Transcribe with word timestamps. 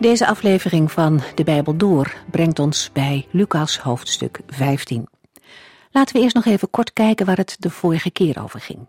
Deze 0.00 0.26
aflevering 0.26 0.92
van 0.92 1.20
De 1.34 1.44
Bijbel 1.44 1.76
Door 1.76 2.14
brengt 2.30 2.58
ons 2.58 2.90
bij 2.92 3.26
Lucas 3.30 3.78
hoofdstuk 3.78 4.40
15. 4.46 5.08
Laten 5.90 6.16
we 6.16 6.22
eerst 6.22 6.34
nog 6.34 6.44
even 6.44 6.70
kort 6.70 6.92
kijken 6.92 7.26
waar 7.26 7.36
het 7.36 7.56
de 7.58 7.70
vorige 7.70 8.10
keer 8.10 8.42
over 8.42 8.60
ging. 8.60 8.88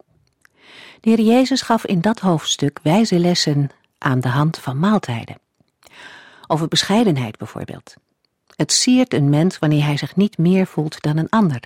De 0.99 1.09
Heer 1.09 1.21
Jezus 1.21 1.61
gaf 1.61 1.85
in 1.85 2.01
dat 2.01 2.19
hoofdstuk 2.19 2.79
wijze 2.83 3.19
lessen 3.19 3.69
aan 3.97 4.19
de 4.19 4.27
hand 4.27 4.57
van 4.57 4.79
maaltijden. 4.79 5.37
Over 6.47 6.67
bescheidenheid 6.67 7.37
bijvoorbeeld. 7.37 7.95
Het 8.55 8.71
siert 8.71 9.13
een 9.13 9.29
mens 9.29 9.59
wanneer 9.59 9.83
hij 9.83 9.97
zich 9.97 10.15
niet 10.15 10.37
meer 10.37 10.67
voelt 10.67 11.01
dan 11.01 11.17
een 11.17 11.29
ander, 11.29 11.61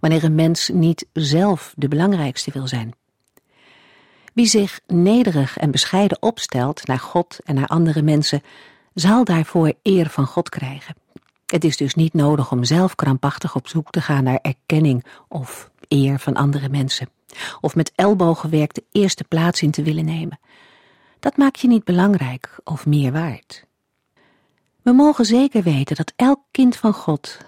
wanneer 0.00 0.24
een 0.24 0.34
mens 0.34 0.70
niet 0.72 1.06
zelf 1.12 1.74
de 1.76 1.88
belangrijkste 1.88 2.50
wil 2.50 2.66
zijn. 2.66 2.94
Wie 4.34 4.46
zich 4.46 4.80
nederig 4.86 5.58
en 5.58 5.70
bescheiden 5.70 6.22
opstelt 6.22 6.86
naar 6.86 6.98
God 6.98 7.38
en 7.44 7.54
naar 7.54 7.66
andere 7.66 8.02
mensen, 8.02 8.42
zal 8.94 9.24
daarvoor 9.24 9.72
eer 9.82 10.08
van 10.08 10.26
God 10.26 10.48
krijgen. 10.48 10.94
Het 11.46 11.64
is 11.64 11.76
dus 11.76 11.94
niet 11.94 12.14
nodig 12.14 12.52
om 12.52 12.64
zelf 12.64 12.94
krampachtig 12.94 13.54
op 13.54 13.68
zoek 13.68 13.90
te 13.90 14.00
gaan 14.00 14.24
naar 14.24 14.38
erkenning 14.42 15.04
of 15.28 15.70
eer 15.88 16.18
van 16.18 16.34
andere 16.34 16.68
mensen, 16.68 17.08
of 17.60 17.74
met 17.74 17.92
ellebogenwerk 17.94 18.74
de 18.74 18.84
eerste 18.92 19.24
plaats 19.24 19.62
in 19.62 19.70
te 19.70 19.82
willen 19.82 20.04
nemen. 20.04 20.38
Dat 21.18 21.36
maakt 21.36 21.60
je 21.60 21.68
niet 21.68 21.84
belangrijk 21.84 22.58
of 22.64 22.86
meer 22.86 23.12
waard. 23.12 23.64
We 24.82 24.92
mogen 24.92 25.24
zeker 25.24 25.62
weten 25.62 25.96
dat 25.96 26.12
elk 26.16 26.40
kind 26.50 26.76
van 26.76 26.92
God 26.92 27.38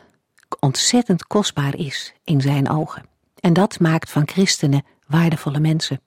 ontzettend 0.60 1.26
kostbaar 1.26 1.76
is 1.76 2.14
in 2.24 2.40
zijn 2.40 2.68
ogen. 2.68 3.06
En 3.40 3.52
dat 3.52 3.80
maakt 3.80 4.10
van 4.10 4.28
christenen 4.28 4.84
waardevolle 5.06 5.60
mensen. 5.60 6.00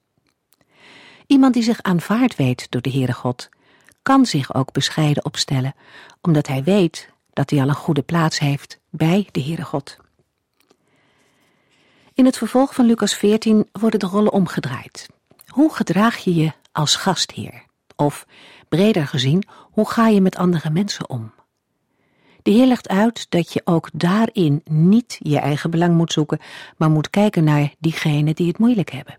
Iemand 1.26 1.54
die 1.54 1.62
zich 1.62 1.82
aanvaard 1.82 2.36
weet 2.36 2.70
door 2.70 2.82
de 2.82 2.90
Heere 2.90 3.12
God, 3.12 3.48
kan 4.08 4.26
zich 4.26 4.54
ook 4.54 4.72
bescheiden 4.72 5.24
opstellen, 5.24 5.74
omdat 6.20 6.46
hij 6.46 6.62
weet 6.62 7.10
dat 7.32 7.50
hij 7.50 7.60
al 7.60 7.68
een 7.68 7.74
goede 7.74 8.02
plaats 8.02 8.38
heeft 8.38 8.80
bij 8.90 9.28
de 9.32 9.42
Heere 9.42 9.62
God. 9.62 9.96
In 12.14 12.24
het 12.24 12.36
vervolg 12.36 12.74
van 12.74 12.86
Lucas 12.86 13.14
14 13.14 13.68
worden 13.72 14.00
de 14.00 14.06
rollen 14.06 14.32
omgedraaid. 14.32 15.08
Hoe 15.46 15.74
gedraag 15.74 16.16
je 16.16 16.34
je 16.34 16.52
als 16.72 16.96
gastheer? 16.96 17.64
Of, 17.96 18.26
breder 18.68 19.06
gezien, 19.06 19.44
hoe 19.70 19.88
ga 19.88 20.06
je 20.06 20.20
met 20.20 20.36
andere 20.36 20.70
mensen 20.70 21.10
om? 21.10 21.32
De 22.42 22.50
Heer 22.50 22.66
legt 22.66 22.88
uit 22.88 23.26
dat 23.30 23.52
je 23.52 23.60
ook 23.64 23.88
daarin 23.92 24.60
niet 24.64 25.16
je 25.18 25.38
eigen 25.38 25.70
belang 25.70 25.94
moet 25.94 26.12
zoeken, 26.12 26.38
maar 26.76 26.90
moet 26.90 27.10
kijken 27.10 27.44
naar 27.44 27.74
diegenen 27.78 28.34
die 28.34 28.48
het 28.48 28.58
moeilijk 28.58 28.90
hebben. 28.90 29.18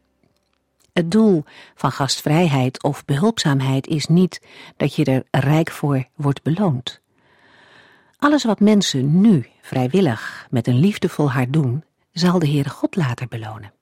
Het 0.94 1.12
doel 1.12 1.44
van 1.76 1.92
gastvrijheid 1.92 2.84
of 2.84 3.06
behulpzaamheid 3.06 3.88
is 3.88 4.08
niet 4.08 4.42
dat 4.78 4.96
je 4.96 5.06
er 5.06 5.24
rijk 5.32 5.72
voor 5.72 6.08
wordt 6.16 6.44
beloond. 6.44 7.02
Alles 8.18 8.44
wat 8.44 8.60
mensen 8.60 9.22
nu 9.22 9.48
vrijwillig 9.62 10.48
met 10.50 10.68
een 10.68 10.80
liefdevol 10.80 11.32
hart 11.32 11.54
doen, 11.54 11.84
zal 12.12 12.40
de 12.40 12.48
Heere 12.48 12.70
God 12.70 12.96
later 12.96 13.28
belonen. 13.28 13.74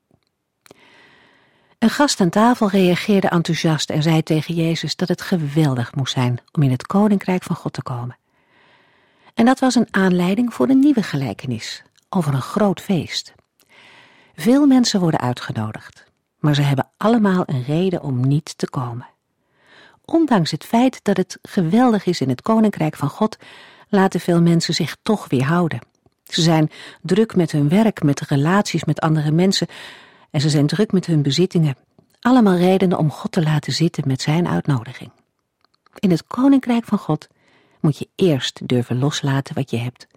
Een 1.80 1.90
gast 1.90 2.22
aan 2.22 2.30
tafel 2.30 2.70
reageerde 2.70 3.28
enthousiast 3.28 3.90
en 3.90 4.04
zei 4.04 4.24
tegen 4.24 4.56
Jezus 4.56 4.96
dat 4.96 5.08
het 5.08 5.22
geweldig 5.22 5.96
moest 5.96 6.14
zijn 6.14 6.40
om 6.52 6.64
in 6.64 6.72
het 6.72 6.88
koninkrijk 6.88 7.44
van 7.44 7.56
God 7.56 7.74
te 7.74 7.84
komen. 7.84 8.18
En 9.34 9.46
dat 9.46 9.60
was 9.60 9.76
een 9.76 9.88
aanleiding 9.92 10.54
voor 10.54 10.70
een 10.70 10.80
nieuwe 10.80 11.04
gelijkenis 11.04 11.84
over 12.10 12.34
een 12.34 12.42
groot 12.42 12.82
feest. 12.82 13.34
Veel 14.36 14.66
mensen 14.66 15.00
worden 15.00 15.20
uitgenodigd 15.20 16.07
maar 16.48 16.56
ze 16.56 16.62
hebben 16.62 16.90
allemaal 16.98 17.44
een 17.46 17.64
reden 17.64 18.02
om 18.02 18.28
niet 18.28 18.58
te 18.58 18.70
komen. 18.70 19.08
Ondanks 20.06 20.52
het 20.52 20.64
feit 20.64 21.00
dat 21.04 21.18
het 21.18 21.38
geweldig 21.42 22.06
is 22.06 22.22
in 22.22 22.30
het 22.30 22.42
koninkrijk 22.42 22.96
van 22.96 23.10
God, 23.10 23.38
laten 23.90 24.20
veel 24.20 24.42
mensen 24.42 24.74
zich 24.74 24.98
toch 25.04 25.30
weerhouden. 25.30 25.80
Ze 26.24 26.42
zijn 26.42 26.72
druk 27.02 27.36
met 27.36 27.52
hun 27.52 27.70
werk, 27.70 28.04
met 28.04 28.20
relaties 28.20 28.84
met 28.84 29.00
andere 29.00 29.32
mensen 29.32 29.68
en 30.32 30.42
ze 30.42 30.50
zijn 30.50 30.68
druk 30.68 30.92
met 30.92 31.06
hun 31.06 31.22
bezittingen. 31.22 31.76
Allemaal 32.20 32.56
redenen 32.56 32.98
om 32.98 33.12
God 33.12 33.32
te 33.32 33.44
laten 33.44 33.74
zitten 33.74 34.04
met 34.08 34.22
zijn 34.22 34.48
uitnodiging. 34.48 35.12
In 36.00 36.12
het 36.12 36.28
koninkrijk 36.28 36.86
van 36.86 36.98
God 36.98 37.28
moet 37.80 37.98
je 37.98 38.10
eerst 38.16 38.68
durven 38.68 39.00
loslaten 39.00 39.56
wat 39.56 39.70
je 39.70 39.78
hebt, 39.78 40.08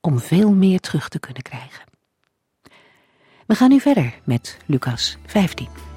om 0.00 0.18
veel 0.18 0.52
meer 0.52 0.80
terug 0.80 1.08
te 1.08 1.18
kunnen 1.18 1.42
krijgen. 1.42 1.93
We 3.46 3.54
gaan 3.54 3.68
nu 3.68 3.80
verder 3.80 4.14
met 4.24 4.58
Lucas 4.66 5.18
15. 5.26 5.93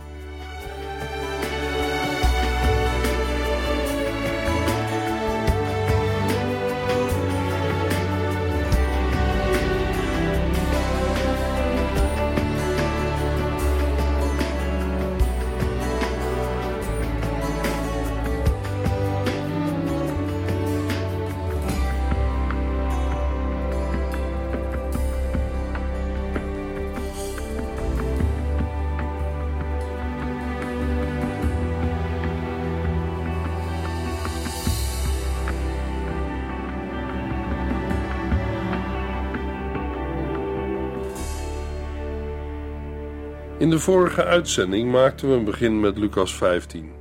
In 43.57 43.69
de 43.69 43.79
vorige 43.79 44.23
uitzending 44.23 44.91
maakten 44.91 45.29
we 45.29 45.35
een 45.35 45.43
begin 45.43 45.79
met 45.79 45.97
Lucas 45.97 46.35
15. 46.35 46.91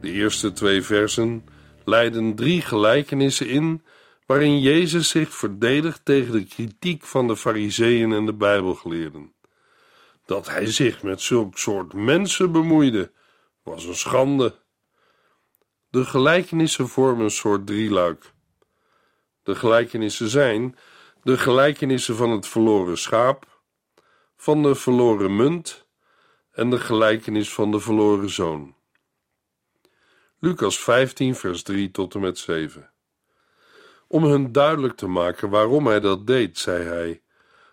De 0.00 0.10
eerste 0.10 0.52
twee 0.52 0.82
versen 0.82 1.44
leiden 1.84 2.34
drie 2.34 2.62
gelijkenissen 2.62 3.48
in 3.48 3.84
waarin 4.26 4.60
Jezus 4.60 5.08
zich 5.08 5.34
verdedigt 5.34 6.04
tegen 6.04 6.32
de 6.32 6.44
kritiek 6.44 7.02
van 7.02 7.26
de 7.26 7.36
Fariseeën 7.36 8.12
en 8.12 8.26
de 8.26 8.32
Bijbelgeleerden. 8.32 9.32
Dat 10.24 10.48
hij 10.48 10.66
zich 10.66 11.02
met 11.02 11.20
zulk 11.20 11.58
soort 11.58 11.92
mensen 11.92 12.52
bemoeide, 12.52 13.12
was 13.62 13.84
een 13.84 13.94
schande. 13.94 14.54
De 15.90 16.04
gelijkenissen 16.04 16.88
vormen 16.88 17.24
een 17.24 17.30
soort 17.30 17.66
drieluik. 17.66 18.32
De 19.42 19.54
gelijkenissen 19.54 20.28
zijn 20.28 20.76
de 21.22 21.38
gelijkenissen 21.38 22.16
van 22.16 22.30
het 22.30 22.46
verloren 22.46 22.98
schaap, 22.98 23.51
van 24.42 24.62
de 24.62 24.74
verloren 24.74 25.36
munt 25.36 25.86
en 26.52 26.70
de 26.70 26.78
gelijkenis 26.78 27.52
van 27.52 27.70
de 27.70 27.80
verloren 27.80 28.30
zoon. 28.30 28.74
Lucas 30.38 30.78
15, 30.78 31.34
vers 31.34 31.62
3 31.62 31.90
tot 31.90 32.14
en 32.14 32.20
met 32.20 32.38
7. 32.38 32.90
Om 34.06 34.24
hun 34.24 34.52
duidelijk 34.52 34.96
te 34.96 35.06
maken 35.06 35.50
waarom 35.50 35.86
hij 35.86 36.00
dat 36.00 36.26
deed, 36.26 36.58
zei 36.58 36.84
hij: 36.84 37.22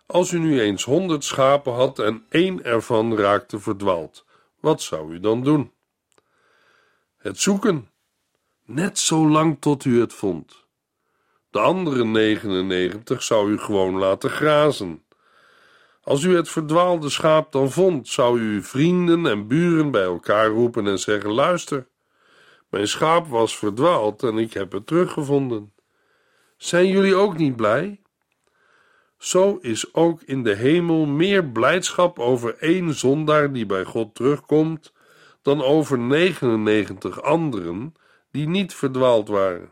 Als 0.05 0.31
u 0.31 0.39
nu 0.39 0.61
eens 0.61 0.83
honderd 0.83 1.23
schapen 1.23 1.73
had 1.73 1.99
en 1.99 2.25
één 2.29 2.63
ervan 2.63 3.17
raakte 3.17 3.59
verdwaald, 3.59 4.25
wat 4.59 4.81
zou 4.81 5.13
u 5.13 5.19
dan 5.19 5.43
doen? 5.43 5.71
Het 7.17 7.39
zoeken, 7.39 7.89
net 8.65 8.99
zo 8.99 9.29
lang 9.29 9.57
tot 9.59 9.85
u 9.85 9.99
het 9.99 10.13
vond. 10.13 10.65
De 11.49 11.59
andere 11.59 12.05
99 12.05 13.23
zou 13.23 13.51
u 13.51 13.57
gewoon 13.57 13.97
laten 13.97 14.29
grazen 14.29 15.03
als 16.09 16.23
u 16.23 16.35
het 16.35 16.49
verdwaalde 16.49 17.09
schaap 17.09 17.51
dan 17.51 17.71
vond, 17.71 18.07
zou 18.07 18.39
u 18.39 18.63
vrienden 18.63 19.25
en 19.25 19.47
buren 19.47 19.91
bij 19.91 20.03
elkaar 20.03 20.47
roepen 20.47 20.87
en 20.87 20.99
zeggen: 20.99 21.31
Luister, 21.31 21.87
mijn 22.69 22.87
schaap 22.87 23.27
was 23.27 23.57
verdwaald 23.57 24.23
en 24.23 24.37
ik 24.37 24.53
heb 24.53 24.71
het 24.71 24.87
teruggevonden. 24.87 25.73
Zijn 26.57 26.87
jullie 26.87 27.15
ook 27.15 27.37
niet 27.37 27.55
blij? 27.55 28.01
Zo 29.17 29.57
is 29.61 29.93
ook 29.93 30.21
in 30.21 30.43
de 30.43 30.55
hemel 30.55 31.05
meer 31.05 31.45
blijdschap 31.45 32.19
over 32.19 32.57
één 32.57 32.93
zondaar 32.93 33.53
die 33.53 33.65
bij 33.65 33.83
God 33.83 34.15
terugkomt, 34.15 34.93
dan 35.41 35.63
over 35.63 35.99
99 35.99 37.21
anderen 37.21 37.93
die 38.31 38.47
niet 38.47 38.73
verdwaald 38.73 39.27
waren. 39.27 39.71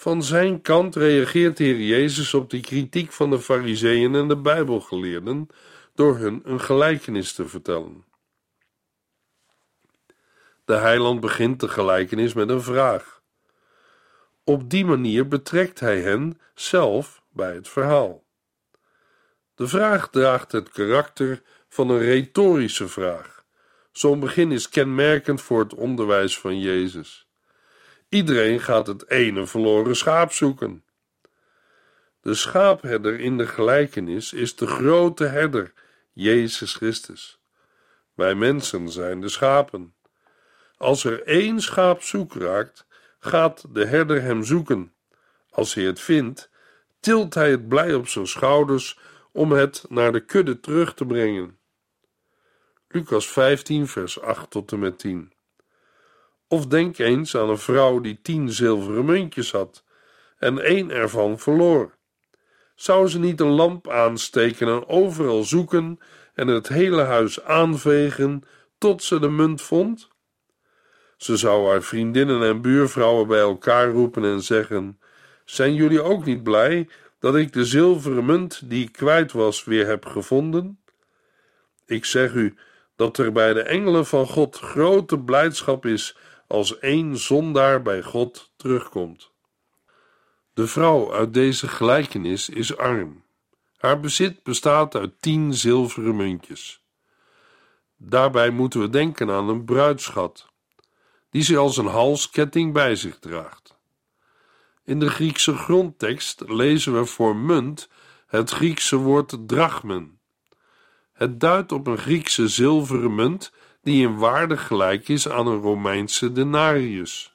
Van 0.00 0.22
zijn 0.22 0.60
kant 0.60 0.96
reageert 0.96 1.56
de 1.56 1.64
Heer 1.64 1.80
Jezus 1.80 2.34
op 2.34 2.50
de 2.50 2.60
kritiek 2.60 3.12
van 3.12 3.30
de 3.30 3.38
Fariseeën 3.38 4.14
en 4.14 4.28
de 4.28 4.36
Bijbelgeleerden 4.36 5.48
door 5.94 6.16
hun 6.16 6.40
een 6.44 6.60
gelijkenis 6.60 7.32
te 7.32 7.48
vertellen. 7.48 8.04
De 10.64 10.74
heiland 10.74 11.20
begint 11.20 11.60
de 11.60 11.68
gelijkenis 11.68 12.32
met 12.32 12.48
een 12.48 12.62
vraag. 12.62 13.22
Op 14.44 14.70
die 14.70 14.84
manier 14.84 15.28
betrekt 15.28 15.80
hij 15.80 16.00
hen 16.00 16.40
zelf 16.54 17.22
bij 17.32 17.54
het 17.54 17.68
verhaal. 17.68 18.24
De 19.54 19.68
vraag 19.68 20.10
draagt 20.10 20.52
het 20.52 20.68
karakter 20.68 21.42
van 21.68 21.90
een 21.90 22.00
retorische 22.02 22.88
vraag. 22.88 23.44
Zo'n 23.92 24.20
begin 24.20 24.52
is 24.52 24.68
kenmerkend 24.68 25.42
voor 25.42 25.58
het 25.58 25.74
onderwijs 25.74 26.38
van 26.38 26.60
Jezus. 26.60 27.29
Iedereen 28.10 28.60
gaat 28.60 28.86
het 28.86 29.10
ene 29.10 29.46
verloren 29.46 29.96
schaap 29.96 30.32
zoeken. 30.32 30.84
De 32.20 32.34
schaapherder 32.34 33.20
in 33.20 33.38
de 33.38 33.46
gelijkenis 33.46 34.32
is 34.32 34.56
de 34.56 34.66
grote 34.66 35.24
herder, 35.24 35.72
Jezus 36.12 36.74
Christus. 36.74 37.40
Wij 38.14 38.34
mensen 38.34 38.88
zijn 38.88 39.20
de 39.20 39.28
schapen. 39.28 39.94
Als 40.76 41.04
er 41.04 41.22
één 41.22 41.60
schaap 41.60 42.02
zoek 42.02 42.34
raakt, 42.34 42.86
gaat 43.18 43.74
de 43.74 43.86
herder 43.86 44.22
hem 44.22 44.44
zoeken. 44.44 44.92
Als 45.50 45.74
hij 45.74 45.84
het 45.84 46.00
vindt, 46.00 46.50
tilt 47.00 47.34
hij 47.34 47.50
het 47.50 47.68
blij 47.68 47.94
op 47.94 48.08
zijn 48.08 48.26
schouders 48.26 48.98
om 49.32 49.52
het 49.52 49.84
naar 49.88 50.12
de 50.12 50.24
kudde 50.24 50.60
terug 50.60 50.94
te 50.94 51.06
brengen. 51.06 51.58
Lucas 52.88 53.28
15, 53.28 53.88
vers 53.88 54.20
8 54.20 54.50
tot 54.50 54.72
en 54.72 54.78
met 54.78 54.98
10. 54.98 55.32
Of 56.52 56.66
denk 56.66 56.98
eens 56.98 57.36
aan 57.36 57.48
een 57.48 57.58
vrouw 57.58 58.00
die 58.00 58.18
tien 58.22 58.52
zilveren 58.52 59.04
muntjes 59.04 59.52
had 59.52 59.84
en 60.38 60.58
één 60.58 60.90
ervan 60.90 61.38
verloor. 61.38 61.94
Zou 62.74 63.08
ze 63.08 63.18
niet 63.18 63.40
een 63.40 63.50
lamp 63.50 63.88
aansteken 63.88 64.68
en 64.68 64.88
overal 64.88 65.42
zoeken 65.42 65.98
en 66.34 66.48
het 66.48 66.68
hele 66.68 67.02
huis 67.02 67.42
aanvegen 67.42 68.42
tot 68.78 69.02
ze 69.02 69.18
de 69.18 69.28
munt 69.28 69.62
vond? 69.62 70.08
Ze 71.16 71.36
zou 71.36 71.68
haar 71.68 71.82
vriendinnen 71.82 72.42
en 72.42 72.60
buurvrouwen 72.60 73.26
bij 73.26 73.40
elkaar 73.40 73.90
roepen 73.90 74.24
en 74.24 74.42
zeggen: 74.42 75.00
Zijn 75.44 75.74
jullie 75.74 76.02
ook 76.02 76.24
niet 76.24 76.42
blij 76.42 76.88
dat 77.18 77.36
ik 77.36 77.52
de 77.52 77.64
zilveren 77.64 78.24
munt 78.24 78.70
die 78.70 78.84
ik 78.84 78.92
kwijt 78.92 79.32
was 79.32 79.64
weer 79.64 79.86
heb 79.86 80.06
gevonden? 80.06 80.80
Ik 81.86 82.04
zeg 82.04 82.32
u 82.32 82.56
dat 82.96 83.18
er 83.18 83.32
bij 83.32 83.52
de 83.52 83.62
engelen 83.62 84.06
van 84.06 84.26
God 84.26 84.58
grote 84.58 85.18
blijdschap 85.18 85.86
is 85.86 86.16
als 86.50 86.78
één 86.78 87.18
zondaar 87.18 87.82
bij 87.82 88.02
God 88.02 88.50
terugkomt. 88.56 89.30
De 90.54 90.66
vrouw 90.66 91.12
uit 91.12 91.34
deze 91.34 91.68
gelijkenis 91.68 92.48
is 92.48 92.76
arm. 92.76 93.22
Haar 93.76 94.00
bezit 94.00 94.42
bestaat 94.42 94.94
uit 94.94 95.22
tien 95.22 95.54
zilveren 95.54 96.16
muntjes. 96.16 96.82
Daarbij 97.96 98.50
moeten 98.50 98.80
we 98.80 98.88
denken 98.88 99.30
aan 99.30 99.48
een 99.48 99.64
bruidschat, 99.64 100.46
die 101.30 101.42
ze 101.42 101.56
als 101.56 101.76
een 101.76 101.86
halsketting 101.86 102.72
bij 102.72 102.96
zich 102.96 103.18
draagt. 103.18 103.78
In 104.84 104.98
de 104.98 105.10
Griekse 105.10 105.56
grondtekst 105.56 106.42
lezen 106.46 106.94
we 106.94 107.04
voor 107.04 107.36
munt 107.36 107.88
het 108.26 108.50
Griekse 108.50 108.96
woord 108.96 109.38
drachmen. 109.46 110.20
Het 111.12 111.40
duidt 111.40 111.72
op 111.72 111.86
een 111.86 111.98
Griekse 111.98 112.48
zilveren 112.48 113.14
munt 113.14 113.52
die 113.82 114.06
in 114.06 114.16
waarde 114.16 114.56
gelijk 114.56 115.08
is 115.08 115.28
aan 115.28 115.46
een 115.46 115.60
Romeinse 115.60 116.32
denarius, 116.32 117.34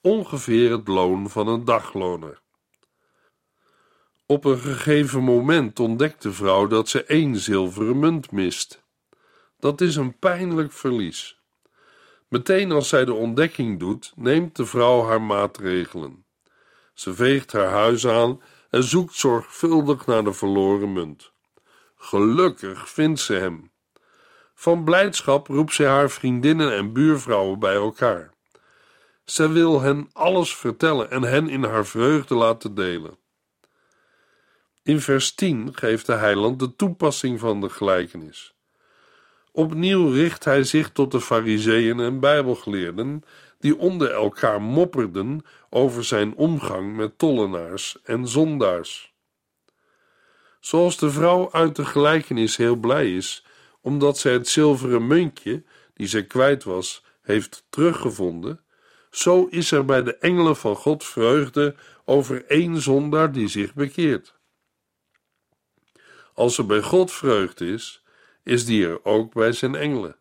ongeveer 0.00 0.70
het 0.70 0.88
loon 0.88 1.30
van 1.30 1.48
een 1.48 1.64
dagloner. 1.64 2.40
Op 4.26 4.44
een 4.44 4.58
gegeven 4.58 5.22
moment 5.22 5.80
ontdekt 5.80 6.22
de 6.22 6.32
vrouw 6.32 6.66
dat 6.66 6.88
ze 6.88 7.04
één 7.04 7.36
zilveren 7.36 7.98
munt 7.98 8.30
mist. 8.30 8.84
Dat 9.58 9.80
is 9.80 9.96
een 9.96 10.18
pijnlijk 10.18 10.72
verlies. 10.72 11.40
Meteen 12.28 12.72
als 12.72 12.88
zij 12.88 13.04
de 13.04 13.14
ontdekking 13.14 13.78
doet, 13.78 14.12
neemt 14.16 14.56
de 14.56 14.66
vrouw 14.66 15.04
haar 15.04 15.22
maatregelen. 15.22 16.24
Ze 16.94 17.14
veegt 17.14 17.52
haar 17.52 17.70
huis 17.70 18.06
aan 18.06 18.40
en 18.70 18.82
zoekt 18.82 19.14
zorgvuldig 19.14 20.06
naar 20.06 20.24
de 20.24 20.32
verloren 20.32 20.92
munt. 20.92 21.32
Gelukkig 21.96 22.90
vindt 22.90 23.20
ze 23.20 23.34
hem. 23.34 23.70
Van 24.58 24.84
blijdschap 24.84 25.46
roept 25.46 25.74
zij 25.74 25.86
haar 25.86 26.10
vriendinnen 26.10 26.72
en 26.76 26.92
buurvrouwen 26.92 27.58
bij 27.58 27.74
elkaar. 27.74 28.30
Zij 29.24 29.48
wil 29.48 29.80
hen 29.80 30.08
alles 30.12 30.56
vertellen 30.56 31.10
en 31.10 31.22
hen 31.22 31.48
in 31.48 31.64
haar 31.64 31.86
vreugde 31.86 32.34
laten 32.34 32.74
delen. 32.74 33.16
In 34.82 35.00
vers 35.00 35.34
10 35.34 35.74
geeft 35.74 36.06
de 36.06 36.12
heiland 36.12 36.58
de 36.58 36.76
toepassing 36.76 37.40
van 37.40 37.60
de 37.60 37.68
gelijkenis. 37.68 38.54
Opnieuw 39.52 40.10
richt 40.10 40.44
hij 40.44 40.64
zich 40.64 40.90
tot 40.90 41.10
de 41.10 41.20
fariseeën 41.20 42.00
en 42.00 42.20
bijbelgeleerden 42.20 43.22
die 43.58 43.78
onder 43.78 44.12
elkaar 44.12 44.62
mopperden 44.62 45.44
over 45.70 46.04
zijn 46.04 46.34
omgang 46.34 46.96
met 46.96 47.18
tollenaars 47.18 47.98
en 48.02 48.28
zondaars. 48.28 49.14
Zoals 50.60 50.98
de 50.98 51.10
vrouw 51.10 51.52
uit 51.52 51.76
de 51.76 51.84
gelijkenis 51.84 52.56
heel 52.56 52.76
blij 52.76 53.16
is 53.16 53.45
omdat 53.86 54.18
zij 54.18 54.32
het 54.32 54.48
zilveren 54.48 55.06
muntje, 55.06 55.64
die 55.94 56.06
zij 56.06 56.24
kwijt 56.24 56.64
was, 56.64 57.04
heeft 57.22 57.66
teruggevonden, 57.70 58.60
zo 59.10 59.46
is 59.50 59.70
er 59.70 59.84
bij 59.84 60.02
de 60.02 60.16
engelen 60.16 60.56
van 60.56 60.76
God 60.76 61.04
vreugde 61.04 61.74
over 62.04 62.44
één 62.46 62.80
zondaar 62.80 63.32
die 63.32 63.48
zich 63.48 63.74
bekeert. 63.74 64.34
Als 66.34 66.58
er 66.58 66.66
bij 66.66 66.82
God 66.82 67.12
vreugde 67.12 67.66
is, 67.66 68.02
is 68.42 68.64
die 68.64 68.86
er 68.86 69.04
ook 69.04 69.34
bij 69.34 69.52
zijn 69.52 69.74
engelen. 69.74 70.16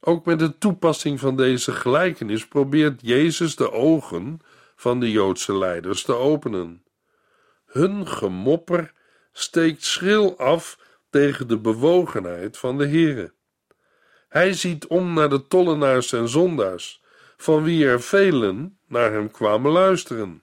Ook 0.00 0.24
met 0.24 0.38
de 0.38 0.58
toepassing 0.58 1.20
van 1.20 1.36
deze 1.36 1.72
gelijkenis 1.72 2.46
probeert 2.46 3.00
Jezus 3.02 3.56
de 3.56 3.72
ogen 3.72 4.40
van 4.74 5.00
de 5.00 5.10
Joodse 5.10 5.58
leiders 5.58 6.02
te 6.02 6.14
openen. 6.14 6.84
Hun 7.66 8.08
gemopper 8.08 8.92
steekt 9.32 9.84
schril 9.84 10.38
af 10.38 10.84
tegen 11.16 11.48
de 11.48 11.58
bewogenheid 11.58 12.56
van 12.58 12.78
de 12.78 12.86
Heere. 12.86 13.32
Hij 14.28 14.52
ziet 14.52 14.86
om 14.86 15.14
naar 15.14 15.28
de 15.28 15.46
tollenaars 15.46 16.12
en 16.12 16.28
zondaars, 16.28 17.02
van 17.36 17.62
wie 17.62 17.86
er 17.86 18.02
velen 18.02 18.78
naar 18.86 19.12
hem 19.12 19.30
kwamen 19.30 19.70
luisteren. 19.70 20.42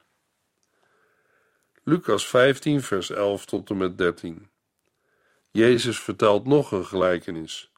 Lucas 1.84 2.28
15, 2.28 2.82
vers 2.82 3.10
11 3.10 3.46
tot 3.46 3.70
en 3.70 3.78
met 3.78 3.98
13. 3.98 4.50
Jezus 5.52 6.00
vertelt 6.00 6.46
nog 6.46 6.72
een 6.72 6.86
gelijkenis. 6.86 7.72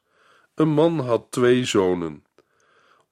Een 0.54 0.68
man 0.68 0.98
had 0.98 1.26
twee 1.30 1.64
zonen. 1.64 2.24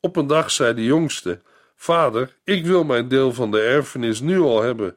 Op 0.00 0.16
een 0.16 0.26
dag 0.26 0.50
zei 0.50 0.74
de 0.74 0.84
jongste: 0.84 1.42
Vader, 1.76 2.36
ik 2.44 2.66
wil 2.66 2.84
mijn 2.84 3.08
deel 3.08 3.32
van 3.32 3.50
de 3.50 3.60
erfenis 3.60 4.20
nu 4.20 4.40
al 4.40 4.62
hebben. 4.62 4.96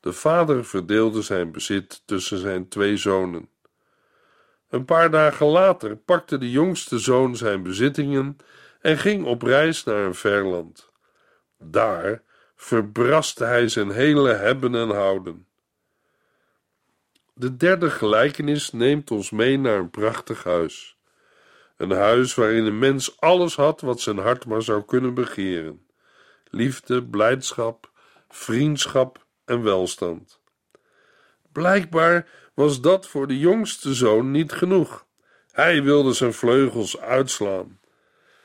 De 0.00 0.12
vader 0.12 0.64
verdeelde 0.64 1.22
zijn 1.22 1.52
bezit 1.52 2.02
tussen 2.04 2.38
zijn 2.38 2.68
twee 2.68 2.96
zonen. 2.96 3.52
Een 4.74 4.84
paar 4.84 5.10
dagen 5.10 5.46
later 5.46 5.96
pakte 5.96 6.38
de 6.38 6.50
jongste 6.50 6.98
zoon 6.98 7.36
zijn 7.36 7.62
bezittingen 7.62 8.36
en 8.80 8.98
ging 8.98 9.24
op 9.24 9.42
reis 9.42 9.84
naar 9.84 10.04
een 10.04 10.14
ver 10.14 10.44
land. 10.44 10.90
Daar 11.58 12.22
verbraste 12.56 13.44
hij 13.44 13.68
zijn 13.68 13.90
hele 13.90 14.32
hebben 14.32 14.74
en 14.74 14.88
houden. 14.88 15.46
De 17.34 17.56
derde 17.56 17.90
gelijkenis 17.90 18.72
neemt 18.72 19.10
ons 19.10 19.30
mee 19.30 19.58
naar 19.58 19.78
een 19.78 19.90
prachtig 19.90 20.44
huis. 20.44 20.98
Een 21.76 21.90
huis 21.90 22.34
waarin 22.34 22.64
een 22.64 22.78
mens 22.78 23.20
alles 23.20 23.56
had 23.56 23.80
wat 23.80 24.00
zijn 24.00 24.18
hart 24.18 24.46
maar 24.46 24.62
zou 24.62 24.84
kunnen 24.84 25.14
begeren: 25.14 25.86
liefde, 26.50 27.04
blijdschap, 27.04 27.90
vriendschap 28.28 29.26
en 29.44 29.62
welstand. 29.62 30.40
Blijkbaar 31.52 32.28
was 32.54 32.80
dat 32.80 33.06
voor 33.06 33.26
de 33.26 33.38
jongste 33.38 33.94
zoon 33.94 34.30
niet 34.30 34.52
genoeg. 34.52 35.06
Hij 35.50 35.82
wilde 35.82 36.12
zijn 36.12 36.32
vleugels 36.32 37.00
uitslaan. 37.00 37.80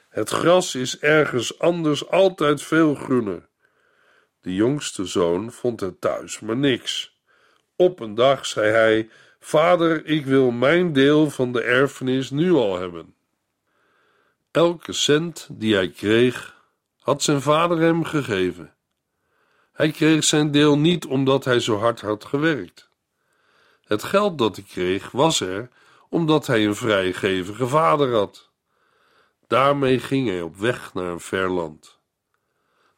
Het 0.10 0.30
gras 0.30 0.76
is 0.76 1.00
ergens 1.00 1.60
anders 1.60 2.10
altijd 2.10 2.62
veel 2.62 2.96
groener. 2.96 3.48
De 4.42 4.56
jongste 4.56 5.06
zoon 5.06 5.52
vond 5.52 5.80
het 5.80 6.02
thuis 6.02 6.40
maar 6.40 6.58
niks. 6.58 7.18
Op 7.76 8.00
een 8.00 8.16
dag 8.16 8.46
zei 8.46 8.72
hij: 8.72 9.10
Vader, 9.40 10.06
ik 10.06 10.26
wil 10.26 10.52
mijn 10.52 10.94
deel 10.94 11.30
van 11.30 11.52
de 11.52 11.62
erfenis 11.62 12.30
nu 12.30 12.52
al 12.52 12.80
hebben. 12.80 13.14
Elke 14.52 14.94
cent 14.94 15.48
die 15.52 15.76
hij 15.76 15.90
kreeg, 15.90 16.56
had 17.00 17.24
zijn 17.24 17.42
vader 17.42 17.80
hem 17.80 18.04
gegeven. 18.04 18.74
Hij 19.74 19.92
kreeg 19.92 20.24
zijn 20.24 20.52
deel 20.52 20.78
niet 20.78 21.06
omdat 21.06 21.46
hij 21.46 21.60
zo 21.60 21.78
hard 21.78 22.02
had 22.02 22.26
gewerkt. 22.26 22.89
Het 23.90 24.04
geld 24.04 24.38
dat 24.38 24.56
hij 24.56 24.66
kreeg 24.66 25.12
was 25.12 25.40
er 25.40 25.70
omdat 26.10 26.48
hij 26.48 26.66
een 26.66 26.76
vrijgevige 26.76 27.68
vader 27.68 28.14
had. 28.14 28.50
Daarmee 29.48 30.00
ging 30.00 30.28
hij 30.28 30.42
op 30.42 30.56
weg 30.56 30.94
naar 30.94 31.12
een 31.12 31.20
ver 31.20 31.50
land. 31.50 32.00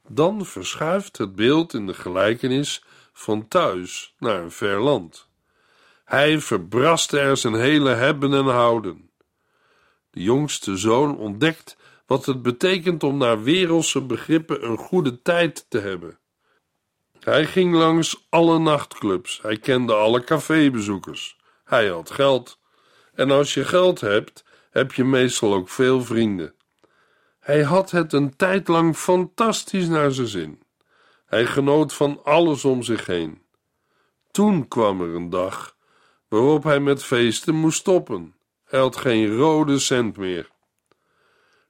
Dan 0.07 0.45
verschuift 0.45 1.17
het 1.17 1.35
beeld 1.35 1.73
in 1.73 1.87
de 1.87 1.93
gelijkenis 1.93 2.83
van 3.13 3.47
thuis 3.47 4.15
naar 4.17 4.41
een 4.41 4.51
ver 4.51 4.79
land. 4.79 5.27
Hij 6.05 6.39
verbraste 6.39 7.19
er 7.19 7.37
zijn 7.37 7.55
hele 7.55 7.89
hebben 7.89 8.33
en 8.33 8.45
houden. 8.45 9.09
De 10.09 10.21
jongste 10.21 10.77
zoon 10.77 11.17
ontdekt 11.17 11.77
wat 12.05 12.25
het 12.25 12.41
betekent 12.41 13.03
om 13.03 13.17
naar 13.17 13.43
wereldse 13.43 14.01
begrippen 14.01 14.65
een 14.65 14.77
goede 14.77 15.21
tijd 15.21 15.65
te 15.69 15.79
hebben. 15.79 16.19
Hij 17.23 17.45
ging 17.45 17.73
langs 17.73 18.25
alle 18.29 18.59
nachtclubs, 18.59 19.39
hij 19.41 19.57
kende 19.57 19.93
alle 19.93 20.23
cafébezoekers. 20.23 21.37
Hij 21.63 21.87
had 21.87 22.11
geld. 22.11 22.59
En 23.13 23.31
als 23.31 23.53
je 23.53 23.65
geld 23.65 24.01
hebt, 24.01 24.43
heb 24.71 24.93
je 24.93 25.03
meestal 25.03 25.53
ook 25.53 25.69
veel 25.69 26.03
vrienden. 26.03 26.53
Hij 27.39 27.63
had 27.63 27.91
het 27.91 28.13
een 28.13 28.35
tijd 28.35 28.67
lang 28.67 28.95
fantastisch 28.95 29.87
naar 29.87 30.11
zijn 30.11 30.27
zin. 30.27 30.61
Hij 31.25 31.45
genoot 31.45 31.93
van 31.93 32.23
alles 32.23 32.65
om 32.65 32.83
zich 32.83 33.05
heen. 33.05 33.41
Toen 34.31 34.67
kwam 34.67 35.01
er 35.01 35.15
een 35.15 35.29
dag 35.29 35.75
waarop 36.27 36.63
hij 36.63 36.79
met 36.79 37.03
feesten 37.03 37.55
moest 37.55 37.79
stoppen. 37.79 38.35
Hij 38.63 38.79
had 38.79 38.95
geen 38.95 39.35
rode 39.35 39.79
cent 39.79 40.17
meer. 40.17 40.49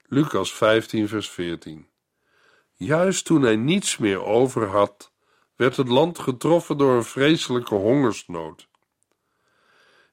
Lucas 0.06 0.52
15, 0.52 1.08
vers 1.08 1.30
14. 1.30 1.88
Juist 2.74 3.24
toen 3.24 3.42
hij 3.42 3.56
niets 3.56 3.98
meer 3.98 4.24
over 4.24 4.66
had, 4.66 5.11
werd 5.62 5.76
het 5.76 5.88
land 5.88 6.18
getroffen 6.18 6.78
door 6.78 6.94
een 6.94 7.04
vreselijke 7.04 7.74
hongersnood. 7.74 8.68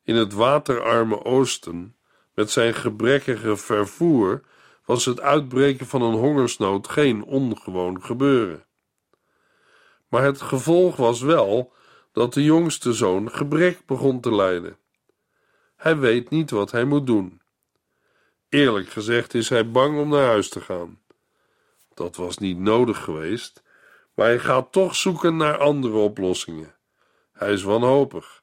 In 0.03 0.15
het 0.15 0.33
waterarme 0.33 1.23
oosten, 1.23 1.95
met 2.33 2.51
zijn 2.51 2.73
gebrekkige 2.73 3.57
vervoer, 3.57 4.41
was 4.85 5.05
het 5.05 5.21
uitbreken 5.21 5.85
van 5.85 6.01
een 6.01 6.13
hongersnood 6.13 6.87
geen 6.87 7.23
ongewoon 7.23 8.03
gebeuren. 8.03 8.65
Maar 10.07 10.23
het 10.23 10.41
gevolg 10.41 10.95
was 10.95 11.21
wel 11.21 11.73
dat 12.11 12.33
de 12.33 12.43
jongste 12.43 12.93
zoon 12.93 13.31
gebrek 13.31 13.85
begon 13.85 14.19
te 14.19 14.35
lijden. 14.35 14.77
Hij 15.75 15.97
weet 15.97 16.29
niet 16.29 16.49
wat 16.49 16.71
hij 16.71 16.85
moet 16.85 17.07
doen. 17.07 17.41
Eerlijk 18.49 18.89
gezegd 18.89 19.33
is 19.33 19.49
hij 19.49 19.71
bang 19.71 19.99
om 19.99 20.09
naar 20.09 20.25
huis 20.25 20.49
te 20.49 20.61
gaan. 20.61 20.99
Dat 21.93 22.15
was 22.15 22.37
niet 22.37 22.57
nodig 22.57 23.03
geweest, 23.03 23.63
maar 24.19 24.27
hij 24.27 24.39
gaat 24.39 24.71
toch 24.71 24.95
zoeken 24.95 25.38
naar 25.38 25.57
andere 25.57 25.97
oplossingen. 25.97 26.75
Hij 27.31 27.51
is 27.51 27.63
wanhopig. 27.63 28.41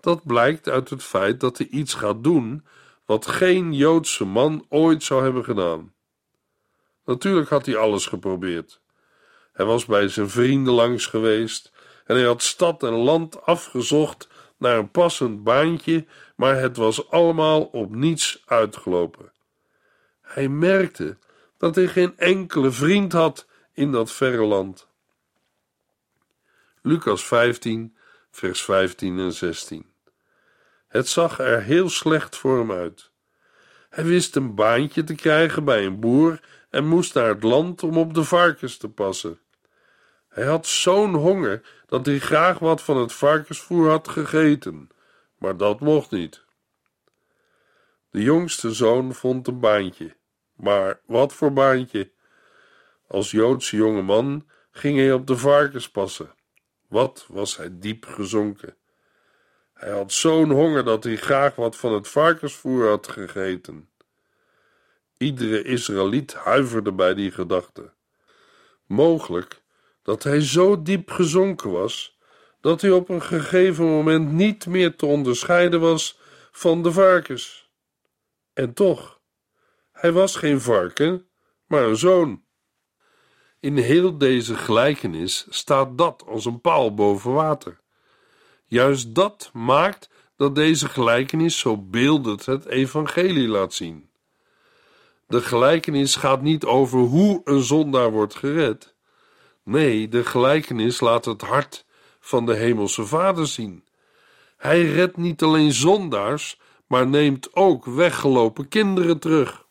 Dat 0.00 0.24
blijkt 0.24 0.68
uit 0.68 0.90
het 0.90 1.02
feit 1.02 1.40
dat 1.40 1.58
hij 1.58 1.66
iets 1.66 1.94
gaat 1.94 2.24
doen 2.24 2.66
wat 3.04 3.26
geen 3.26 3.72
Joodse 3.72 4.24
man 4.24 4.66
ooit 4.68 5.02
zou 5.02 5.22
hebben 5.22 5.44
gedaan. 5.44 5.94
Natuurlijk 7.04 7.48
had 7.48 7.66
hij 7.66 7.76
alles 7.76 8.06
geprobeerd. 8.06 8.80
Hij 9.52 9.66
was 9.66 9.84
bij 9.84 10.08
zijn 10.08 10.30
vrienden 10.30 10.72
langs 10.72 11.06
geweest 11.06 11.72
en 12.04 12.16
hij 12.16 12.24
had 12.24 12.42
stad 12.42 12.82
en 12.82 12.94
land 12.94 13.42
afgezocht 13.42 14.28
naar 14.56 14.78
een 14.78 14.90
passend 14.90 15.42
baantje, 15.42 16.06
maar 16.34 16.56
het 16.60 16.76
was 16.76 17.10
allemaal 17.10 17.62
op 17.62 17.94
niets 17.94 18.42
uitgelopen. 18.46 19.32
Hij 20.20 20.48
merkte 20.48 21.18
dat 21.58 21.74
hij 21.74 21.86
geen 21.86 22.18
enkele 22.18 22.70
vriend 22.70 23.12
had 23.12 23.46
in 23.76 23.92
dat 23.92 24.12
verre 24.12 24.44
land. 24.44 24.88
Lucas 26.82 27.26
15, 27.26 27.96
vers 28.30 28.62
15 28.62 29.18
en 29.18 29.32
16. 29.32 29.86
Het 30.88 31.08
zag 31.08 31.38
er 31.38 31.62
heel 31.62 31.88
slecht 31.88 32.36
voor 32.36 32.58
hem 32.58 32.72
uit. 32.72 33.10
Hij 33.90 34.04
wist 34.04 34.36
een 34.36 34.54
baantje 34.54 35.04
te 35.04 35.14
krijgen 35.14 35.64
bij 35.64 35.86
een 35.86 36.00
boer 36.00 36.40
en 36.70 36.86
moest 36.86 37.14
naar 37.14 37.28
het 37.28 37.42
land 37.42 37.82
om 37.82 37.98
op 37.98 38.14
de 38.14 38.24
varkens 38.24 38.76
te 38.76 38.88
passen. 38.88 39.38
Hij 40.28 40.44
had 40.44 40.66
zo'n 40.66 41.14
honger 41.14 41.62
dat 41.86 42.06
hij 42.06 42.18
graag 42.18 42.58
wat 42.58 42.82
van 42.82 42.96
het 42.96 43.12
varkensvoer 43.12 43.88
had 43.88 44.08
gegeten, 44.08 44.88
maar 45.38 45.56
dat 45.56 45.80
mocht 45.80 46.10
niet. 46.10 46.44
De 48.10 48.22
jongste 48.22 48.72
zoon 48.72 49.14
vond 49.14 49.46
een 49.46 49.60
baantje, 49.60 50.16
maar 50.54 51.00
wat 51.06 51.32
voor 51.32 51.52
baantje? 51.52 52.14
Als 53.06 53.30
Joodse 53.30 53.76
jonge 53.76 54.02
man 54.02 54.46
ging 54.70 54.98
hij 54.98 55.12
op 55.12 55.26
de 55.26 55.36
varkens 55.36 55.90
passen. 55.90 56.34
Wat 56.88 57.26
was 57.28 57.56
hij 57.56 57.68
diep 57.72 58.04
gezonken. 58.04 58.76
Hij 59.72 59.90
had 59.90 60.12
zo'n 60.12 60.50
honger 60.50 60.84
dat 60.84 61.04
hij 61.04 61.16
graag 61.16 61.54
wat 61.54 61.76
van 61.76 61.92
het 61.92 62.08
varkensvoer 62.08 62.88
had 62.88 63.08
gegeten. 63.08 63.88
Iedere 65.16 65.62
Israëliet 65.62 66.34
huiverde 66.34 66.92
bij 66.92 67.14
die 67.14 67.30
gedachte. 67.30 67.92
Mogelijk 68.86 69.62
dat 70.02 70.22
hij 70.22 70.40
zo 70.40 70.82
diep 70.82 71.10
gezonken 71.10 71.70
was 71.70 72.18
dat 72.60 72.80
hij 72.80 72.90
op 72.90 73.08
een 73.08 73.22
gegeven 73.22 73.84
moment 73.84 74.32
niet 74.32 74.66
meer 74.66 74.96
te 74.96 75.06
onderscheiden 75.06 75.80
was 75.80 76.18
van 76.52 76.82
de 76.82 76.92
varkens. 76.92 77.70
En 78.52 78.72
toch, 78.72 79.20
hij 79.92 80.12
was 80.12 80.36
geen 80.36 80.60
varken, 80.60 81.28
maar 81.66 81.82
een 81.82 81.96
zoon. 81.96 82.45
In 83.66 83.76
heel 83.76 84.18
deze 84.18 84.54
gelijkenis 84.54 85.46
staat 85.48 85.98
dat 85.98 86.24
als 86.26 86.44
een 86.44 86.60
paal 86.60 86.94
boven 86.94 87.32
water. 87.32 87.80
Juist 88.66 89.14
dat 89.14 89.50
maakt 89.52 90.10
dat 90.36 90.54
deze 90.54 90.88
gelijkenis 90.88 91.58
zo 91.58 91.76
beeldend 91.76 92.46
het 92.46 92.66
evangelie 92.66 93.48
laat 93.48 93.74
zien. 93.74 94.10
De 95.26 95.40
gelijkenis 95.40 96.16
gaat 96.16 96.42
niet 96.42 96.64
over 96.64 96.98
hoe 96.98 97.40
een 97.44 97.62
zondaar 97.62 98.10
wordt 98.10 98.34
gered. 98.34 98.94
Nee, 99.62 100.08
de 100.08 100.24
gelijkenis 100.24 101.00
laat 101.00 101.24
het 101.24 101.42
hart 101.42 101.84
van 102.20 102.46
de 102.46 102.54
Hemelse 102.54 103.04
Vader 103.04 103.46
zien. 103.46 103.84
Hij 104.56 104.82
redt 104.84 105.16
niet 105.16 105.42
alleen 105.42 105.72
zondaars, 105.72 106.60
maar 106.86 107.06
neemt 107.06 107.54
ook 107.54 107.84
weggelopen 107.84 108.68
kinderen 108.68 109.18
terug. 109.18 109.66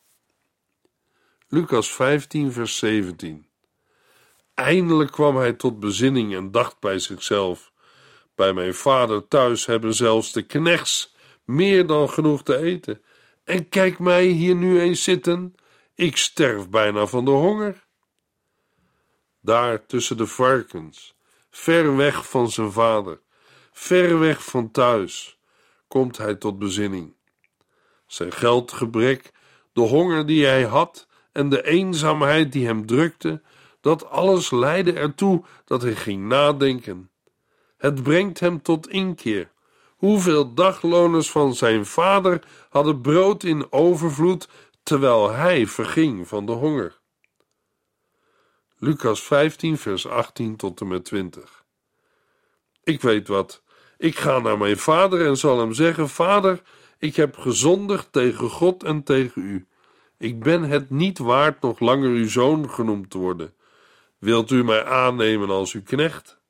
Lucas 1.48 1.92
15, 1.92 2.52
vers 2.52 2.78
17. 2.78 3.46
Eindelijk 4.56 5.10
kwam 5.10 5.36
hij 5.36 5.52
tot 5.52 5.80
bezinning 5.80 6.34
en 6.34 6.50
dacht 6.50 6.80
bij 6.80 6.98
zichzelf: 6.98 7.72
Bij 8.34 8.52
mijn 8.52 8.74
vader 8.74 9.28
thuis 9.28 9.66
hebben 9.66 9.94
zelfs 9.94 10.32
de 10.32 10.42
knechts 10.42 11.14
meer 11.44 11.86
dan 11.86 12.10
genoeg 12.10 12.42
te 12.42 12.56
eten. 12.56 13.02
En 13.44 13.68
kijk 13.68 13.98
mij 13.98 14.24
hier 14.24 14.54
nu 14.54 14.80
eens 14.80 15.02
zitten, 15.02 15.54
ik 15.94 16.16
sterf 16.16 16.68
bijna 16.68 17.06
van 17.06 17.24
de 17.24 17.30
honger. 17.30 17.86
Daar 19.40 19.86
tussen 19.86 20.16
de 20.16 20.26
varkens, 20.26 21.16
ver 21.50 21.96
weg 21.96 22.28
van 22.28 22.50
zijn 22.50 22.72
vader, 22.72 23.20
ver 23.72 24.18
weg 24.18 24.44
van 24.44 24.70
thuis, 24.70 25.38
komt 25.88 26.16
hij 26.16 26.34
tot 26.34 26.58
bezinning. 26.58 27.14
Zijn 28.06 28.32
geldgebrek, 28.32 29.32
de 29.72 29.80
honger 29.80 30.26
die 30.26 30.46
hij 30.46 30.64
had 30.64 31.06
en 31.32 31.48
de 31.48 31.66
eenzaamheid 31.66 32.52
die 32.52 32.66
hem 32.66 32.86
drukte, 32.86 33.42
dat 33.86 34.10
alles 34.10 34.50
leidde 34.50 34.92
ertoe 34.92 35.44
dat 35.64 35.82
hij 35.82 35.94
ging 35.94 36.28
nadenken. 36.28 37.10
Het 37.76 38.02
brengt 38.02 38.40
hem 38.40 38.62
tot 38.62 38.88
inkeer. 38.88 39.50
Hoeveel 39.96 40.54
dagloners 40.54 41.30
van 41.30 41.54
zijn 41.54 41.86
vader 41.86 42.42
hadden 42.70 43.00
brood 43.00 43.42
in 43.42 43.72
overvloed, 43.72 44.48
terwijl 44.82 45.30
hij 45.30 45.66
verging 45.66 46.28
van 46.28 46.46
de 46.46 46.52
honger. 46.52 47.00
Lucas 48.78 49.22
15, 49.22 49.78
vers 49.78 50.06
18 50.06 50.56
tot 50.56 50.80
en 50.80 50.88
met 50.88 51.04
20. 51.04 51.64
Ik 52.82 53.00
weet 53.00 53.28
wat. 53.28 53.62
Ik 53.98 54.18
ga 54.18 54.38
naar 54.38 54.58
mijn 54.58 54.78
vader 54.78 55.26
en 55.26 55.36
zal 55.36 55.58
hem 55.58 55.72
zeggen: 55.72 56.08
Vader, 56.08 56.62
ik 56.98 57.16
heb 57.16 57.36
gezondigd 57.36 58.12
tegen 58.12 58.50
God 58.50 58.82
en 58.82 59.02
tegen 59.02 59.42
u. 59.42 59.66
Ik 60.18 60.40
ben 60.40 60.62
het 60.62 60.90
niet 60.90 61.18
waard 61.18 61.60
nog 61.60 61.80
langer 61.80 62.08
uw 62.08 62.28
zoon 62.28 62.70
genoemd 62.70 63.10
te 63.10 63.18
worden. 63.18 63.54
Wilt 64.26 64.50
u 64.50 64.64
mij 64.64 64.84
aannemen 64.84 65.50
als 65.50 65.72
uw 65.72 65.82
knecht? 65.82 66.40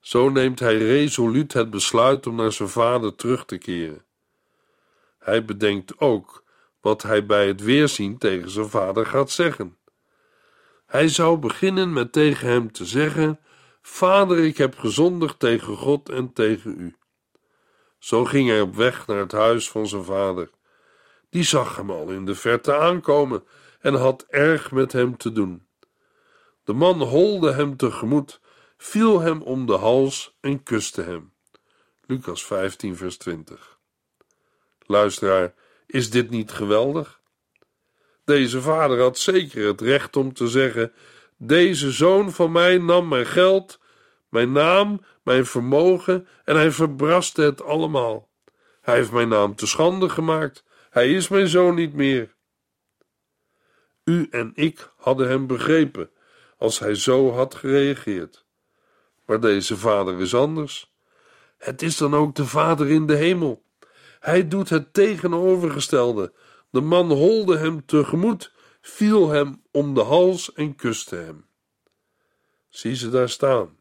Zo 0.00 0.28
neemt 0.28 0.58
hij 0.58 0.78
resoluut 0.78 1.52
het 1.52 1.70
besluit 1.70 2.26
om 2.26 2.34
naar 2.34 2.52
zijn 2.52 2.68
vader 2.68 3.14
terug 3.14 3.44
te 3.44 3.58
keren. 3.58 4.04
Hij 5.18 5.44
bedenkt 5.44 5.98
ook 5.98 6.44
wat 6.80 7.02
hij 7.02 7.26
bij 7.26 7.46
het 7.46 7.62
weerzien 7.62 8.18
tegen 8.18 8.50
zijn 8.50 8.68
vader 8.68 9.06
gaat 9.06 9.30
zeggen. 9.30 9.78
Hij 10.86 11.08
zou 11.08 11.38
beginnen 11.38 11.92
met 11.92 12.12
tegen 12.12 12.48
hem 12.48 12.72
te 12.72 12.84
zeggen: 12.84 13.40
Vader, 13.82 14.38
ik 14.38 14.56
heb 14.56 14.78
gezondigd 14.78 15.38
tegen 15.38 15.76
God 15.76 16.08
en 16.08 16.32
tegen 16.32 16.80
u. 16.80 16.96
Zo 17.98 18.24
ging 18.24 18.48
hij 18.48 18.60
op 18.60 18.74
weg 18.74 19.06
naar 19.06 19.18
het 19.18 19.32
huis 19.32 19.70
van 19.70 19.88
zijn 19.88 20.04
vader. 20.04 20.50
Die 21.28 21.44
zag 21.44 21.76
hem 21.76 21.90
al 21.90 22.08
in 22.08 22.24
de 22.24 22.34
verte 22.34 22.76
aankomen 22.76 23.44
en 23.80 23.94
had 23.94 24.26
erg 24.28 24.70
met 24.70 24.92
hem 24.92 25.16
te 25.16 25.32
doen. 25.32 25.68
De 26.70 26.76
man 26.76 27.02
holde 27.02 27.52
hem 27.52 27.76
tegemoet, 27.76 28.40
viel 28.76 29.20
hem 29.20 29.42
om 29.42 29.66
de 29.66 29.72
hals 29.72 30.36
en 30.40 30.62
kuste 30.62 31.02
hem. 31.02 31.32
Lucas 32.06 32.44
15, 32.44 32.96
vers 32.96 33.16
20. 33.16 33.78
Luisteraar, 34.86 35.54
is 35.86 36.10
dit 36.10 36.30
niet 36.30 36.50
geweldig? 36.50 37.20
Deze 38.24 38.60
vader 38.60 39.00
had 39.00 39.18
zeker 39.18 39.66
het 39.66 39.80
recht 39.80 40.16
om 40.16 40.32
te 40.32 40.48
zeggen: 40.48 40.92
Deze 41.36 41.90
zoon 41.90 42.32
van 42.32 42.52
mij 42.52 42.78
nam 42.78 43.08
mijn 43.08 43.26
geld, 43.26 43.80
mijn 44.28 44.52
naam, 44.52 45.04
mijn 45.22 45.46
vermogen 45.46 46.28
en 46.44 46.56
hij 46.56 46.70
verbraste 46.70 47.42
het 47.42 47.62
allemaal. 47.62 48.28
Hij 48.80 48.94
heeft 48.94 49.12
mijn 49.12 49.28
naam 49.28 49.54
te 49.54 49.66
schande 49.66 50.08
gemaakt. 50.08 50.64
Hij 50.90 51.12
is 51.12 51.28
mijn 51.28 51.48
zoon 51.48 51.74
niet 51.74 51.94
meer. 51.94 52.34
U 54.04 54.28
en 54.30 54.52
ik 54.54 54.90
hadden 54.96 55.28
hem 55.28 55.46
begrepen 55.46 56.10
als 56.60 56.78
hij 56.78 56.94
zo 56.94 57.32
had 57.32 57.54
gereageerd. 57.54 58.44
Maar 59.26 59.40
deze 59.40 59.76
vader 59.76 60.20
is 60.20 60.34
anders. 60.34 60.94
Het 61.58 61.82
is 61.82 61.96
dan 61.96 62.14
ook 62.14 62.34
de 62.34 62.46
vader 62.46 62.90
in 62.90 63.06
de 63.06 63.14
hemel. 63.14 63.62
Hij 64.20 64.48
doet 64.48 64.68
het 64.68 64.92
tegenovergestelde. 64.92 66.32
De 66.70 66.80
man 66.80 67.10
holde 67.10 67.56
hem 67.56 67.86
tegemoet, 67.86 68.52
viel 68.80 69.28
hem 69.28 69.62
om 69.70 69.94
de 69.94 70.00
hals 70.00 70.52
en 70.52 70.76
kuste 70.76 71.16
hem. 71.16 71.46
Zie 72.68 72.94
ze 72.94 73.10
daar 73.10 73.28
staan. 73.28 73.78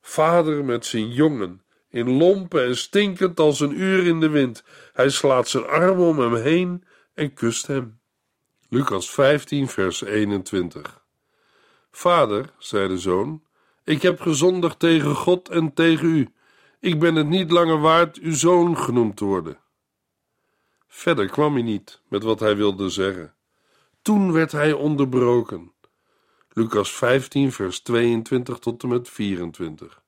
Vader 0.00 0.64
met 0.64 0.86
zijn 0.86 1.10
jongen, 1.10 1.62
in 1.88 2.10
lompen 2.10 2.64
en 2.64 2.76
stinkend 2.76 3.40
als 3.40 3.60
een 3.60 3.80
uur 3.80 4.06
in 4.06 4.20
de 4.20 4.28
wind. 4.28 4.64
Hij 4.92 5.10
slaat 5.10 5.48
zijn 5.48 5.66
arm 5.66 6.00
om 6.00 6.18
hem 6.18 6.34
heen 6.34 6.84
en 7.14 7.34
kust 7.34 7.66
hem. 7.66 8.00
Lucas 8.68 9.10
15, 9.10 9.68
vers 9.68 10.02
21. 10.02 11.03
Vader, 11.96 12.50
zei 12.58 12.88
de 12.88 12.98
zoon, 12.98 13.42
ik 13.84 14.02
heb 14.02 14.20
gezondigd 14.20 14.78
tegen 14.78 15.14
God 15.14 15.48
en 15.48 15.74
tegen 15.74 16.08
u. 16.08 16.28
Ik 16.80 17.00
ben 17.00 17.14
het 17.14 17.26
niet 17.26 17.50
langer 17.50 17.80
waard 17.80 18.18
uw 18.18 18.34
zoon 18.34 18.78
genoemd 18.78 19.16
te 19.16 19.24
worden. 19.24 19.58
Verder 20.88 21.28
kwam 21.28 21.52
hij 21.52 21.62
niet 21.62 22.00
met 22.08 22.22
wat 22.22 22.40
hij 22.40 22.56
wilde 22.56 22.88
zeggen. 22.88 23.34
Toen 24.02 24.32
werd 24.32 24.52
hij 24.52 24.72
onderbroken. 24.72 25.72
Lucas 26.52 26.92
15, 26.92 27.52
vers 27.52 27.80
22 27.80 28.58
tot 28.58 28.82
en 28.82 28.88
met 28.88 29.08
24. 29.08 30.02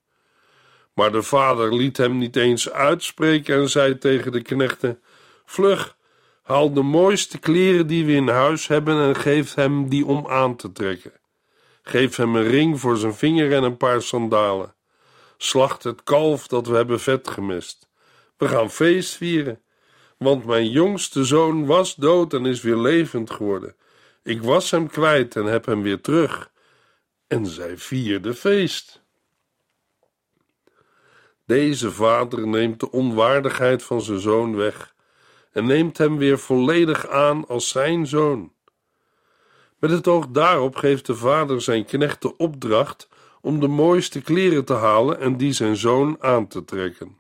Maar 0.95 1.13
de 1.13 1.23
vader 1.23 1.75
liet 1.75 1.97
hem 1.97 2.19
niet 2.19 2.37
eens 2.37 2.71
uitspreken 2.71 3.57
en 3.57 3.69
zei 3.69 3.99
tegen 3.99 4.33
de 4.33 4.43
knechten: 4.43 5.01
Vlug, 5.45 5.97
haal 6.43 6.73
de 6.73 6.83
mooiste 6.83 7.39
kleren 7.39 7.87
die 7.87 8.05
we 8.05 8.13
in 8.13 8.29
huis 8.29 8.67
hebben 8.67 9.01
en 9.01 9.17
geef 9.17 9.55
hem 9.55 9.89
die 9.89 10.07
om 10.07 10.27
aan 10.27 10.57
te 10.57 10.73
trekken. 10.73 11.13
Geef 11.89 12.17
hem 12.17 12.37
een 12.37 12.49
ring 12.49 12.81
voor 12.81 12.97
zijn 12.97 13.15
vinger 13.15 13.53
en 13.53 13.63
een 13.63 13.77
paar 13.77 14.03
sandalen. 14.03 14.75
Slacht 15.37 15.83
het 15.83 16.03
kalf 16.03 16.47
dat 16.47 16.67
we 16.67 16.77
hebben 16.77 17.01
vet 17.01 17.29
gemest. 17.29 17.89
We 18.37 18.49
gaan 18.49 18.71
feest 18.71 19.17
vieren, 19.17 19.63
want 20.19 20.45
mijn 20.45 20.71
jongste 20.71 21.25
zoon 21.25 21.67
was 21.67 21.95
dood 21.95 22.33
en 22.33 22.47
is 22.47 22.63
weer 22.63 22.77
levend 22.77 23.31
geworden. 23.31 23.77
Ik 24.23 24.43
was 24.43 24.71
hem 24.71 24.89
kwijt 24.89 25.37
en 25.37 25.45
heb 25.45 25.67
hem 25.67 25.83
weer 25.83 26.01
terug. 26.01 26.51
En 27.27 27.47
zij 27.47 27.77
vierde 27.77 28.35
feest. 28.35 29.03
Deze 31.45 31.91
vader 31.91 32.47
neemt 32.47 32.81
de 32.81 32.91
onwaardigheid 32.91 33.83
van 33.83 34.03
zijn 34.03 34.21
zoon 34.21 34.57
weg 34.57 34.95
en 35.53 35.67
neemt 35.67 35.99
hem 35.99 36.19
weer 36.19 36.39
volledig 36.39 37.09
aan 37.09 37.47
als 37.47 37.69
zijn 37.69 38.07
zoon. 38.07 38.55
Met 39.79 39.91
het 39.91 40.09
oog 40.09 40.27
daarop 40.29 40.77
geeft 40.77 41.07
de 41.07 41.15
vader 41.15 41.61
zijn 41.61 41.85
knecht 41.85 42.23
de 42.23 42.37
opdracht 42.37 43.09
om 43.41 43.61
de 43.61 43.69
mooiste 43.69 44.23
kleren 44.23 44.65
te 44.65 44.75
halen 44.75 45.21
en 45.21 45.37
die 45.37 45.53
zijn 45.53 45.77
zoon 45.77 46.17
aan 46.21 46.47
te 46.47 46.65
trekken. 46.65 47.17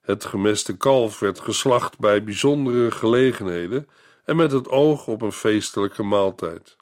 Het 0.00 0.24
gemeste 0.24 0.76
kalf 0.76 1.18
werd 1.18 1.40
geslacht 1.40 1.98
bij 1.98 2.24
bijzondere 2.24 2.90
gelegenheden 2.90 3.88
en 4.24 4.36
met 4.36 4.52
het 4.52 4.68
oog 4.68 5.06
op 5.06 5.22
een 5.22 5.32
feestelijke 5.32 6.02
maaltijd. 6.02 6.76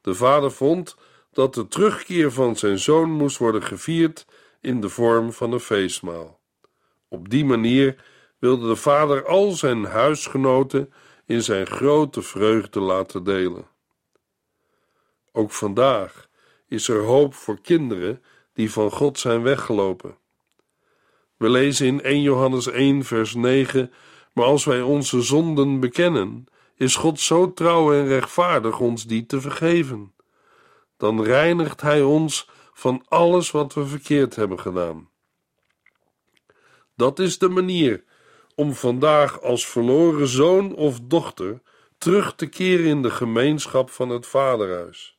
De 0.00 0.14
vader 0.14 0.50
vond 0.52 0.96
dat 1.32 1.54
de 1.54 1.68
terugkeer 1.68 2.32
van 2.32 2.56
zijn 2.56 2.78
zoon 2.78 3.10
moest 3.10 3.38
worden 3.38 3.62
gevierd 3.62 4.26
in 4.60 4.80
de 4.80 4.88
vorm 4.88 5.32
van 5.32 5.52
een 5.52 5.60
feestmaal. 5.60 6.40
Op 7.08 7.28
die 7.28 7.44
manier 7.44 8.04
wilde 8.38 8.68
de 8.68 8.76
vader 8.76 9.26
al 9.26 9.50
zijn 9.50 9.84
huisgenoten 9.84 10.92
in 11.28 11.42
zijn 11.42 11.66
grote 11.66 12.22
vreugde 12.22 12.80
laten 12.80 13.24
delen. 13.24 13.66
Ook 15.32 15.50
vandaag 15.50 16.28
is 16.66 16.88
er 16.88 17.02
hoop 17.02 17.34
voor 17.34 17.60
kinderen 17.60 18.22
die 18.52 18.72
van 18.72 18.90
God 18.90 19.18
zijn 19.18 19.42
weggelopen. 19.42 20.16
We 21.36 21.48
lezen 21.50 21.86
in 21.86 22.02
1 22.02 22.22
Johannes 22.22 22.66
1, 22.66 23.04
vers 23.04 23.34
9: 23.34 23.92
Maar 24.32 24.44
als 24.44 24.64
wij 24.64 24.82
onze 24.82 25.22
zonden 25.22 25.80
bekennen, 25.80 26.46
is 26.74 26.96
God 26.96 27.20
zo 27.20 27.52
trouw 27.52 27.92
en 27.92 28.06
rechtvaardig 28.06 28.80
ons 28.80 29.06
die 29.06 29.26
te 29.26 29.40
vergeven. 29.40 30.14
Dan 30.96 31.22
reinigt 31.22 31.80
Hij 31.80 32.02
ons 32.02 32.48
van 32.72 33.04
alles 33.08 33.50
wat 33.50 33.74
we 33.74 33.86
verkeerd 33.86 34.36
hebben 34.36 34.60
gedaan. 34.60 35.08
Dat 36.96 37.18
is 37.18 37.38
de 37.38 37.48
manier 37.48 38.04
om 38.58 38.74
vandaag 38.74 39.42
als 39.42 39.66
verloren 39.66 40.28
zoon 40.28 40.74
of 40.74 41.00
dochter 41.00 41.60
terug 41.98 42.34
te 42.34 42.46
keren 42.46 42.86
in 42.86 43.02
de 43.02 43.10
gemeenschap 43.10 43.90
van 43.90 44.08
het 44.08 44.26
Vaderhuis. 44.26 45.18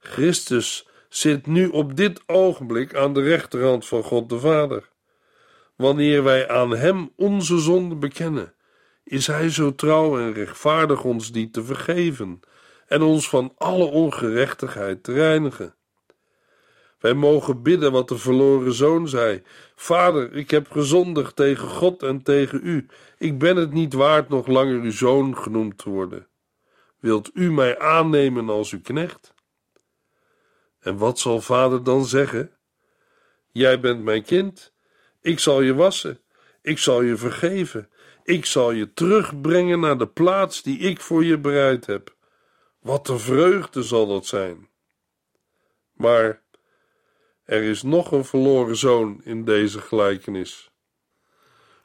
Christus 0.00 0.88
zit 1.08 1.46
nu 1.46 1.68
op 1.68 1.96
dit 1.96 2.22
ogenblik 2.26 2.94
aan 2.94 3.14
de 3.14 3.22
rechterhand 3.22 3.86
van 3.86 4.02
God 4.02 4.28
de 4.28 4.38
Vader. 4.38 4.88
Wanneer 5.76 6.22
wij 6.22 6.48
aan 6.48 6.70
Hem 6.70 7.10
onze 7.16 7.58
zonde 7.58 7.94
bekennen, 7.94 8.54
is 9.04 9.26
Hij 9.26 9.50
zo 9.50 9.74
trouw 9.74 10.18
en 10.18 10.32
rechtvaardig 10.32 11.04
ons 11.04 11.32
die 11.32 11.50
te 11.50 11.64
vergeven 11.64 12.40
en 12.86 13.02
ons 13.02 13.28
van 13.28 13.52
alle 13.56 13.84
ongerechtigheid 13.84 15.02
te 15.02 15.12
reinigen. 15.12 15.74
Wij 17.02 17.14
mogen 17.14 17.62
bidden 17.62 17.92
wat 17.92 18.08
de 18.08 18.18
verloren 18.18 18.72
zoon 18.72 19.08
zei: 19.08 19.42
Vader, 19.74 20.34
ik 20.34 20.50
heb 20.50 20.70
gezondigd 20.70 21.36
tegen 21.36 21.68
God 21.68 22.02
en 22.02 22.22
tegen 22.22 22.60
u. 22.62 22.86
Ik 23.18 23.38
ben 23.38 23.56
het 23.56 23.72
niet 23.72 23.92
waard 23.92 24.28
nog 24.28 24.46
langer 24.46 24.80
uw 24.80 24.90
zoon 24.90 25.36
genoemd 25.36 25.78
te 25.78 25.90
worden. 25.90 26.26
Wilt 26.98 27.30
u 27.34 27.52
mij 27.52 27.78
aannemen 27.78 28.48
als 28.48 28.72
uw 28.72 28.80
knecht? 28.80 29.34
En 30.80 30.96
wat 30.96 31.18
zal 31.18 31.40
vader 31.40 31.84
dan 31.84 32.04
zeggen? 32.04 32.50
Jij 33.52 33.80
bent 33.80 34.02
mijn 34.02 34.22
kind. 34.22 34.72
Ik 35.20 35.38
zal 35.38 35.60
je 35.60 35.74
wassen. 35.74 36.20
Ik 36.60 36.78
zal 36.78 37.02
je 37.02 37.16
vergeven. 37.16 37.90
Ik 38.24 38.46
zal 38.46 38.70
je 38.70 38.92
terugbrengen 38.92 39.80
naar 39.80 39.98
de 39.98 40.08
plaats 40.08 40.62
die 40.62 40.78
ik 40.78 41.00
voor 41.00 41.24
je 41.24 41.38
bereid 41.38 41.86
heb. 41.86 42.16
Wat 42.80 43.08
een 43.08 43.20
vreugde 43.20 43.82
zal 43.82 44.06
dat 44.06 44.26
zijn. 44.26 44.68
Maar 45.92 46.41
er 47.44 47.62
is 47.62 47.82
nog 47.82 48.12
een 48.12 48.24
verloren 48.24 48.76
zoon 48.76 49.20
in 49.24 49.44
deze 49.44 49.80
gelijkenis. 49.80 50.70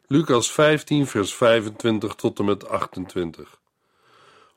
Lucas 0.08 0.52
15, 0.52 1.08
vers 1.08 1.34
25 1.34 2.16
tot 2.16 2.40
en 2.40 2.46
met 2.46 2.70
28. 2.70 3.60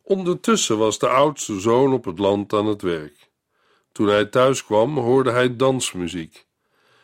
Ondertussen 0.02 0.78
was 0.78 0.98
de 0.98 1.08
oudste 1.08 1.60
zoon 1.60 1.92
op 1.92 2.04
het 2.04 2.18
land 2.18 2.52
aan 2.52 2.66
het 2.66 2.82
werk. 2.82 3.30
Toen 3.92 4.06
hij 4.06 4.24
thuis 4.24 4.64
kwam, 4.64 4.98
hoorde 4.98 5.30
hij 5.30 5.56
dansmuziek. 5.56 6.46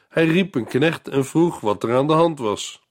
Hij 0.08 0.26
riep 0.26 0.54
een 0.54 0.66
knecht 0.66 1.08
en 1.08 1.24
vroeg 1.24 1.60
wat 1.60 1.82
er 1.82 1.96
aan 1.96 2.06
de 2.06 2.12
hand 2.12 2.38
was. 2.38 2.82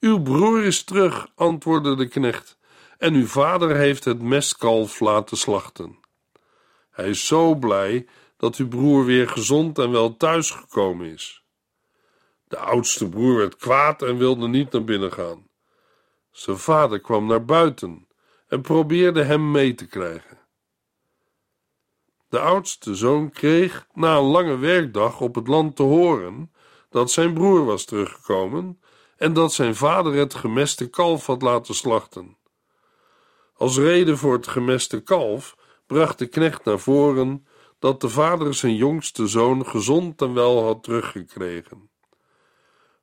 Uw 0.00 0.22
broer 0.22 0.64
is 0.64 0.84
terug, 0.84 1.26
antwoordde 1.34 1.96
de 1.96 2.08
knecht, 2.08 2.58
en 2.98 3.14
uw 3.14 3.26
vader 3.26 3.76
heeft 3.76 4.04
het 4.04 4.22
mestkalf 4.22 5.00
laten 5.00 5.36
slachten. 5.36 5.98
Hij 6.90 7.08
is 7.08 7.26
zo 7.26 7.54
blij 7.54 8.06
dat 8.42 8.56
uw 8.56 8.68
broer 8.68 9.04
weer 9.04 9.28
gezond 9.28 9.78
en 9.78 9.90
wel 9.90 10.16
thuisgekomen 10.16 11.06
is. 11.06 11.44
De 12.48 12.58
oudste 12.58 13.08
broer 13.08 13.36
werd 13.36 13.56
kwaad 13.56 14.02
en 14.02 14.16
wilde 14.16 14.48
niet 14.48 14.72
naar 14.72 14.84
binnen 14.84 15.12
gaan. 15.12 15.46
Zijn 16.30 16.58
vader 16.58 17.00
kwam 17.00 17.26
naar 17.26 17.44
buiten 17.44 18.08
en 18.48 18.60
probeerde 18.60 19.22
hem 19.22 19.50
mee 19.50 19.74
te 19.74 19.86
krijgen. 19.86 20.38
De 22.28 22.38
oudste 22.40 22.94
zoon 22.94 23.30
kreeg 23.30 23.86
na 23.92 24.16
een 24.16 24.24
lange 24.24 24.58
werkdag 24.58 25.20
op 25.20 25.34
het 25.34 25.48
land 25.48 25.76
te 25.76 25.82
horen 25.82 26.52
dat 26.90 27.10
zijn 27.10 27.34
broer 27.34 27.64
was 27.64 27.84
teruggekomen 27.84 28.80
en 29.16 29.32
dat 29.32 29.52
zijn 29.52 29.74
vader 29.74 30.14
het 30.14 30.34
gemeste 30.34 30.90
kalf 30.90 31.26
had 31.26 31.42
laten 31.42 31.74
slachten. 31.74 32.36
Als 33.54 33.78
reden 33.78 34.18
voor 34.18 34.32
het 34.32 34.46
gemeste 34.48 35.02
kalf 35.02 35.56
bracht 35.86 36.18
de 36.18 36.26
knecht 36.26 36.64
naar 36.64 36.78
voren 36.78 37.46
dat 37.82 38.00
de 38.00 38.08
vader 38.08 38.54
zijn 38.54 38.74
jongste 38.74 39.26
zoon 39.26 39.66
gezond 39.66 40.22
en 40.22 40.34
wel 40.34 40.62
had 40.64 40.82
teruggekregen. 40.82 41.90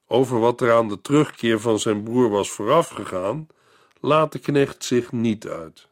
Over 0.07 0.39
wat 0.39 0.61
er 0.61 0.73
aan 0.73 0.87
de 0.87 1.01
terugkeer 1.01 1.59
van 1.59 1.79
zijn 1.79 2.03
broer 2.03 2.29
was 2.29 2.49
voorafgegaan, 2.49 3.47
laat 3.99 4.31
de 4.31 4.39
knecht 4.39 4.83
zich 4.83 5.11
niet 5.11 5.47
uit. 5.47 5.87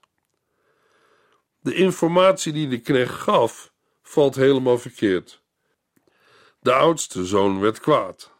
De 1.59 1.73
informatie 1.73 2.53
die 2.53 2.67
de 2.67 2.79
knecht 2.79 3.13
gaf, 3.13 3.71
valt 4.01 4.35
helemaal 4.35 4.77
verkeerd. 4.77 5.41
De 6.59 6.73
oudste 6.73 7.25
zoon 7.25 7.59
werd 7.59 7.79
kwaad. 7.79 8.31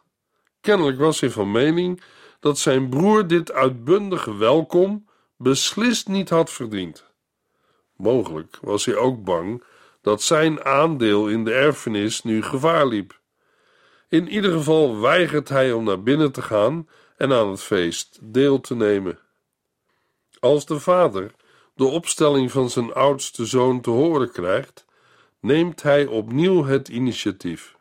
Kennelijk 0.60 0.98
was 0.98 1.20
hij 1.20 1.30
van 1.30 1.50
mening 1.50 2.02
dat 2.40 2.58
zijn 2.58 2.88
broer 2.88 3.26
dit 3.26 3.52
uitbundige 3.52 4.36
welkom 4.36 5.08
beslist 5.36 6.08
niet 6.08 6.28
had 6.28 6.50
verdiend. 6.50 7.04
Mogelijk 7.96 8.58
was 8.60 8.84
hij 8.84 8.96
ook 8.96 9.24
bang 9.24 9.62
dat 10.00 10.22
zijn 10.22 10.64
aandeel 10.64 11.28
in 11.28 11.44
de 11.44 11.52
erfenis 11.52 12.22
nu 12.22 12.42
gevaar 12.42 12.86
liep. 12.86 13.20
In 14.08 14.28
ieder 14.28 14.52
geval 14.52 15.00
weigert 15.00 15.48
hij 15.48 15.72
om 15.72 15.84
naar 15.84 16.02
binnen 16.02 16.32
te 16.32 16.42
gaan 16.42 16.88
en 17.16 17.32
aan 17.32 17.50
het 17.50 17.62
feest 17.62 18.18
deel 18.22 18.60
te 18.60 18.74
nemen. 18.74 19.18
Als 20.40 20.66
de 20.66 20.80
vader 20.80 21.34
de 21.74 21.84
opstelling 21.84 22.52
van 22.52 22.70
zijn 22.70 22.92
oudste 22.92 23.46
zoon 23.46 23.80
te 23.80 23.90
horen 23.90 24.32
krijgt, 24.32 24.84
neemt 25.40 25.82
hij 25.82 26.06
opnieuw 26.06 26.64
het 26.64 26.88
initiatief. 26.88 27.76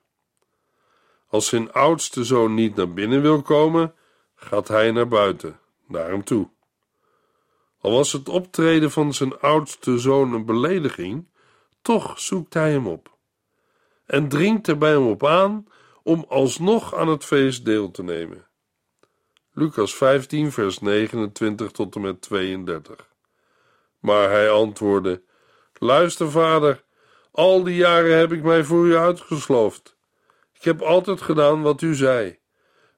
Als 1.27 1.47
zijn 1.47 1.71
oudste 1.71 2.23
zoon 2.23 2.53
niet 2.53 2.75
naar 2.75 2.93
binnen 2.93 3.21
wil 3.21 3.41
komen, 3.41 3.93
gaat 4.35 4.67
hij 4.67 4.91
naar 4.91 5.07
buiten, 5.07 5.59
naar 5.87 6.09
hem 6.09 6.23
toe. 6.23 6.49
Al 7.81 7.91
was 7.91 8.11
het 8.11 8.29
optreden 8.29 8.91
van 8.91 9.13
zijn 9.13 9.39
oudste 9.39 9.99
zoon 9.99 10.33
een 10.33 10.45
belediging, 10.45 11.27
toch 11.87 12.19
zoekt 12.19 12.53
hij 12.53 12.71
hem 12.71 12.87
op 12.87 13.17
en 14.05 14.27
dringt 14.27 14.67
er 14.67 14.77
bij 14.77 14.91
hem 14.91 15.07
op 15.07 15.25
aan 15.25 15.67
om 16.03 16.25
alsnog 16.29 16.95
aan 16.95 17.07
het 17.07 17.23
feest 17.23 17.65
deel 17.65 17.91
te 17.91 18.03
nemen. 18.03 18.47
Lucas 19.53 19.95
15, 19.95 20.51
vers 20.51 20.79
29 20.79 21.71
tot 21.71 21.95
en 21.95 22.01
met 22.01 22.21
32. 22.21 23.09
Maar 23.99 24.29
hij 24.29 24.49
antwoordde: 24.49 25.21
Luister, 25.73 26.31
vader, 26.31 26.83
al 27.31 27.63
die 27.63 27.75
jaren 27.75 28.17
heb 28.17 28.31
ik 28.31 28.43
mij 28.43 28.63
voor 28.63 28.85
u 28.85 28.95
uitgesloofd. 28.95 29.97
Ik 30.53 30.63
heb 30.63 30.81
altijd 30.81 31.21
gedaan 31.21 31.61
wat 31.61 31.81
u 31.81 31.95
zei, 31.95 32.39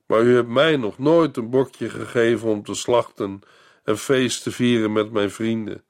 maar 0.06 0.22
u 0.22 0.36
hebt 0.36 0.50
mij 0.50 0.78
nog 0.78 0.98
nooit 0.98 1.38
een 1.38 1.50
bokje 1.50 1.90
gegeven 1.90 2.50
om 2.50 2.64
te 2.64 2.74
slachten 2.74 3.42
en 3.84 3.98
feest 3.98 4.44
te 4.44 4.52
vieren 4.52 4.92
met 4.92 5.12
mijn 5.12 5.32
vrienden. 5.32 5.84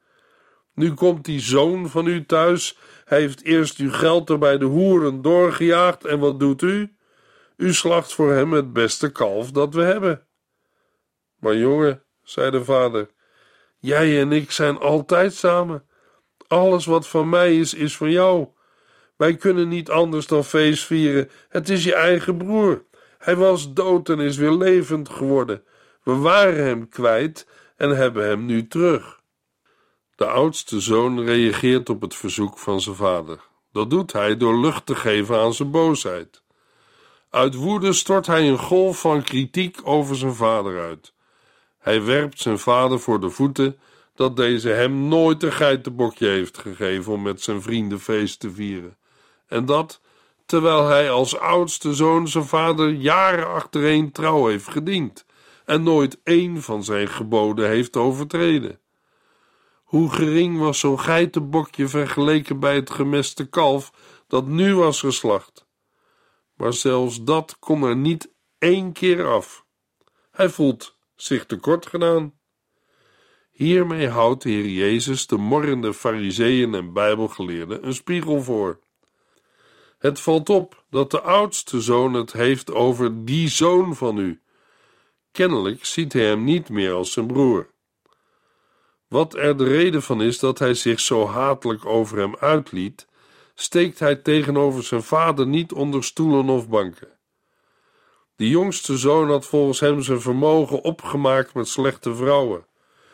Nu 0.79 0.93
komt 0.93 1.25
die 1.25 1.39
zoon 1.39 1.89
van 1.89 2.07
u 2.07 2.25
thuis. 2.25 2.77
Hij 3.05 3.19
heeft 3.19 3.43
eerst 3.43 3.77
uw 3.77 3.91
geld 3.91 4.29
er 4.29 4.37
bij 4.37 4.57
de 4.57 4.65
hoeren 4.65 5.21
doorgejaagd. 5.21 6.05
En 6.05 6.19
wat 6.19 6.39
doet 6.39 6.61
u? 6.61 6.95
U 7.57 7.73
slacht 7.73 8.13
voor 8.13 8.31
hem 8.31 8.51
het 8.53 8.73
beste 8.73 9.11
kalf 9.11 9.51
dat 9.51 9.73
we 9.73 9.81
hebben. 9.81 10.27
Maar 11.39 11.55
jongen, 11.55 12.03
zei 12.23 12.51
de 12.51 12.63
vader, 12.63 13.09
jij 13.79 14.21
en 14.21 14.31
ik 14.31 14.51
zijn 14.51 14.77
altijd 14.77 15.33
samen. 15.33 15.85
Alles 16.47 16.85
wat 16.85 17.07
van 17.07 17.29
mij 17.29 17.57
is, 17.57 17.73
is 17.73 17.97
van 17.97 18.11
jou. 18.11 18.47
Wij 19.17 19.35
kunnen 19.35 19.67
niet 19.67 19.89
anders 19.89 20.27
dan 20.27 20.43
feest 20.43 20.85
vieren. 20.85 21.29
Het 21.49 21.69
is 21.69 21.83
je 21.83 21.95
eigen 21.95 22.37
broer. 22.37 22.85
Hij 23.17 23.35
was 23.35 23.73
dood 23.73 24.09
en 24.09 24.19
is 24.19 24.37
weer 24.37 24.53
levend 24.53 25.09
geworden. 25.09 25.63
We 26.03 26.15
waren 26.15 26.63
hem 26.63 26.89
kwijt 26.89 27.47
en 27.77 27.89
hebben 27.89 28.27
hem 28.27 28.45
nu 28.45 28.67
terug. 28.67 29.18
De 30.19 30.27
oudste 30.27 30.79
zoon 30.79 31.23
reageert 31.23 31.89
op 31.89 32.01
het 32.01 32.15
verzoek 32.15 32.57
van 32.57 32.81
zijn 32.81 32.95
vader. 32.95 33.39
Dat 33.71 33.89
doet 33.89 34.11
hij 34.11 34.37
door 34.37 34.59
lucht 34.59 34.85
te 34.85 34.95
geven 34.95 35.39
aan 35.39 35.53
zijn 35.53 35.71
boosheid. 35.71 36.41
Uit 37.29 37.55
woede 37.55 37.93
stort 37.93 38.27
hij 38.27 38.49
een 38.49 38.57
golf 38.57 38.99
van 38.99 39.23
kritiek 39.23 39.79
over 39.83 40.15
zijn 40.15 40.33
vader 40.33 40.81
uit. 40.81 41.13
Hij 41.77 42.03
werpt 42.03 42.41
zijn 42.41 42.59
vader 42.59 42.99
voor 42.99 43.19
de 43.19 43.29
voeten 43.29 43.79
dat 44.15 44.35
deze 44.35 44.69
hem 44.69 45.07
nooit 45.07 45.43
een 45.43 45.53
geitenbokje 45.53 46.27
heeft 46.27 46.57
gegeven 46.57 47.13
om 47.13 47.21
met 47.21 47.41
zijn 47.41 47.61
vrienden 47.61 47.99
feest 47.99 48.39
te 48.39 48.51
vieren. 48.51 48.97
En 49.47 49.65
dat 49.65 50.01
terwijl 50.45 50.87
hij 50.87 51.11
als 51.11 51.37
oudste 51.37 51.93
zoon 51.93 52.27
zijn 52.27 52.45
vader 52.45 52.89
jaren 52.89 53.47
achtereen 53.47 54.11
trouw 54.11 54.47
heeft 54.47 54.69
gediend 54.69 55.25
en 55.65 55.83
nooit 55.83 56.19
één 56.23 56.61
van 56.61 56.83
zijn 56.83 57.07
geboden 57.07 57.67
heeft 57.69 57.97
overtreden. 57.97 58.79
Hoe 59.89 60.09
gering 60.09 60.59
was 60.59 60.79
zo'n 60.79 60.99
geitenbokje 60.99 61.87
vergeleken 61.87 62.59
bij 62.59 62.75
het 62.75 62.89
gemeste 62.89 63.49
kalf 63.49 63.91
dat 64.27 64.47
nu 64.47 64.75
was 64.75 64.99
geslacht. 64.99 65.65
Maar 66.55 66.73
zelfs 66.73 67.23
dat 67.23 67.57
kon 67.59 67.83
er 67.83 67.95
niet 67.95 68.33
één 68.57 68.91
keer 68.91 69.27
af. 69.27 69.65
Hij 70.31 70.49
voelt 70.49 70.97
zich 71.15 71.45
tekort 71.45 71.85
gedaan. 71.85 72.33
Hiermee 73.51 74.07
houdt 74.07 74.43
de 74.43 74.49
Heer 74.49 74.67
Jezus 74.67 75.27
de 75.27 75.37
morrende 75.37 75.93
fariseeën 75.93 76.73
en 76.73 76.93
bijbelgeleerden 76.93 77.85
een 77.85 77.93
spiegel 77.93 78.41
voor. 78.41 78.79
Het 79.97 80.19
valt 80.19 80.49
op 80.49 80.83
dat 80.89 81.11
de 81.11 81.21
oudste 81.21 81.81
zoon 81.81 82.13
het 82.13 82.33
heeft 82.33 82.71
over 82.71 83.25
die 83.25 83.47
zoon 83.47 83.95
van 83.95 84.17
u. 84.17 84.41
Kennelijk 85.31 85.85
ziet 85.85 86.13
hij 86.13 86.25
hem 86.25 86.43
niet 86.43 86.69
meer 86.69 86.93
als 86.93 87.11
zijn 87.11 87.27
broer. 87.27 87.69
Wat 89.09 89.35
er 89.35 89.57
de 89.57 89.63
reden 89.63 90.01
van 90.01 90.21
is 90.21 90.39
dat 90.39 90.59
hij 90.59 90.73
zich 90.73 90.99
zo 90.99 91.27
hatelijk 91.27 91.85
over 91.85 92.17
hem 92.17 92.35
uitliet, 92.39 93.07
steekt 93.55 93.99
hij 93.99 94.15
tegenover 94.15 94.83
zijn 94.83 95.03
vader 95.03 95.47
niet 95.47 95.71
onder 95.71 96.03
stoelen 96.03 96.49
of 96.49 96.69
banken. 96.69 97.07
De 98.35 98.49
jongste 98.49 98.97
zoon 98.97 99.29
had 99.29 99.45
volgens 99.45 99.79
hem 99.79 100.01
zijn 100.01 100.21
vermogen 100.21 100.83
opgemaakt 100.83 101.53
met 101.53 101.67
slechte 101.67 102.15
vrouwen. 102.15 102.65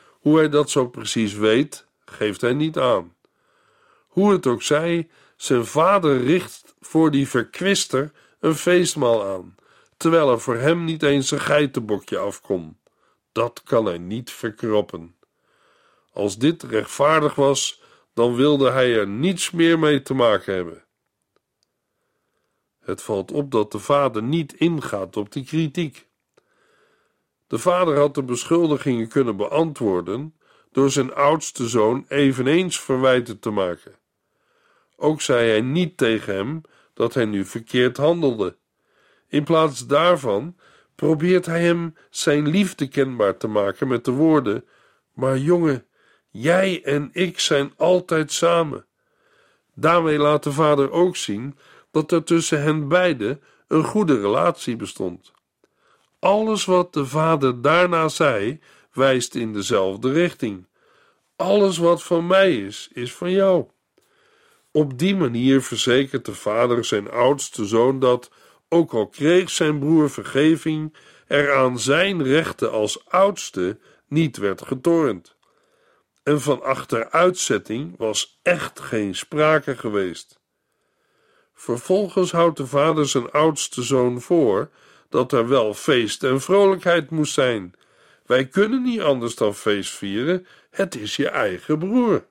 Hoe 0.09 0.37
hij 0.37 0.49
dat 0.49 0.69
zo 0.69 0.87
precies 0.87 1.33
weet, 1.33 1.85
geeft 2.05 2.41
hij 2.41 2.53
niet 2.53 2.77
aan. 2.77 3.15
Hoe 4.07 4.31
het 4.31 4.47
ook 4.47 4.61
zij, 4.61 5.09
zijn 5.35 5.65
vader 5.65 6.23
richt 6.23 6.75
voor 6.79 7.11
die 7.11 7.27
verkwister 7.27 8.11
een 8.39 8.55
feestmaal 8.55 9.25
aan, 9.25 9.55
terwijl 9.97 10.31
er 10.31 10.39
voor 10.39 10.55
hem 10.55 10.83
niet 10.83 11.03
eens 11.03 11.31
een 11.31 11.39
geitenbokje 11.39 12.17
afkom. 12.17 12.77
Dat 13.31 13.61
kan 13.63 13.85
hij 13.85 13.97
niet 13.97 14.31
verkroppen. 14.31 15.15
Als 16.15 16.37
dit 16.37 16.63
rechtvaardig 16.63 17.35
was, 17.35 17.81
dan 18.13 18.35
wilde 18.35 18.71
hij 18.71 18.95
er 18.95 19.07
niets 19.07 19.51
meer 19.51 19.79
mee 19.79 20.01
te 20.01 20.13
maken 20.13 20.53
hebben. 20.53 20.83
Het 22.79 23.01
valt 23.01 23.31
op 23.31 23.51
dat 23.51 23.71
de 23.71 23.79
vader 23.79 24.23
niet 24.23 24.53
ingaat 24.53 25.17
op 25.17 25.31
die 25.31 25.45
kritiek. 25.45 26.07
De 27.47 27.57
vader 27.57 27.97
had 27.97 28.15
de 28.15 28.23
beschuldigingen 28.23 29.07
kunnen 29.07 29.37
beantwoorden 29.37 30.35
door 30.71 30.89
zijn 30.89 31.13
oudste 31.13 31.67
zoon 31.67 32.05
eveneens 32.07 32.79
verwijten 32.79 33.39
te 33.39 33.49
maken. 33.49 33.95
Ook 34.95 35.21
zei 35.21 35.49
hij 35.49 35.61
niet 35.61 35.97
tegen 35.97 36.35
hem 36.35 36.61
dat 36.93 37.13
hij 37.13 37.25
nu 37.25 37.45
verkeerd 37.45 37.97
handelde. 37.97 38.57
In 39.27 39.43
plaats 39.43 39.87
daarvan 39.87 40.57
probeert 40.95 41.45
hij 41.45 41.61
hem 41.63 41.95
zijn 42.09 42.47
liefde 42.47 42.87
kenbaar 42.87 43.37
te 43.37 43.47
maken 43.47 43.87
met 43.87 44.05
de 44.05 44.11
woorden: 44.11 44.65
Maar 45.13 45.37
jongen, 45.37 45.85
jij 46.41 46.83
en 46.83 47.09
ik 47.13 47.39
zijn 47.39 47.73
altijd 47.77 48.31
samen. 48.31 48.85
Daarmee 49.73 50.17
laat 50.17 50.43
de 50.43 50.51
vader 50.51 50.91
ook 50.91 51.15
zien 51.15 51.57
dat 51.91 52.11
er 52.11 52.23
tussen 52.23 52.61
hen 52.61 52.87
beiden 52.87 53.41
een 53.67 53.83
goede 53.83 54.19
relatie 54.19 54.75
bestond. 54.75 55.31
Alles 56.19 56.65
wat 56.65 56.93
de 56.93 57.05
vader 57.05 57.61
daarna 57.61 58.07
zei, 58.07 58.59
wijst 58.93 59.35
in 59.35 59.53
dezelfde 59.53 60.11
richting. 60.11 60.67
Alles 61.35 61.77
wat 61.77 62.03
van 62.03 62.27
mij 62.27 62.55
is, 62.55 62.89
is 62.93 63.13
van 63.13 63.31
jou. 63.31 63.65
Op 64.71 64.97
die 64.97 65.15
manier 65.15 65.61
verzekert 65.61 66.25
de 66.25 66.35
vader 66.35 66.85
zijn 66.85 67.11
oudste 67.11 67.65
zoon 67.65 67.99
dat, 67.99 68.31
ook 68.69 68.93
al 68.93 69.07
kreeg 69.07 69.49
zijn 69.49 69.79
broer 69.79 70.09
vergeving, 70.09 70.95
er 71.27 71.55
aan 71.55 71.79
zijn 71.79 72.23
rechten 72.23 72.71
als 72.71 73.09
oudste 73.09 73.79
niet 74.07 74.37
werd 74.37 74.61
getornd. 74.61 75.34
En 76.25 76.41
van 76.41 76.63
achteruitzetting 76.63 77.97
was 77.97 78.39
echt 78.41 78.79
geen 78.79 79.15
sprake 79.15 79.77
geweest. 79.77 80.39
Vervolgens 81.53 82.31
houdt 82.31 82.57
de 82.57 82.67
vader 82.67 83.07
zijn 83.07 83.31
oudste 83.31 83.83
zoon 83.83 84.21
voor 84.21 84.69
dat 85.09 85.31
er 85.31 85.47
wel 85.47 85.73
feest 85.73 86.23
en 86.23 86.41
vrolijkheid 86.41 87.09
moest 87.09 87.33
zijn. 87.33 87.73
Wij 88.25 88.47
kunnen 88.47 88.81
niet 88.81 89.01
anders 89.01 89.35
dan 89.35 89.55
feest 89.55 89.91
vieren, 89.91 90.47
het 90.69 90.95
is 90.95 91.15
je 91.15 91.29
eigen 91.29 91.79
broer. 91.79 92.27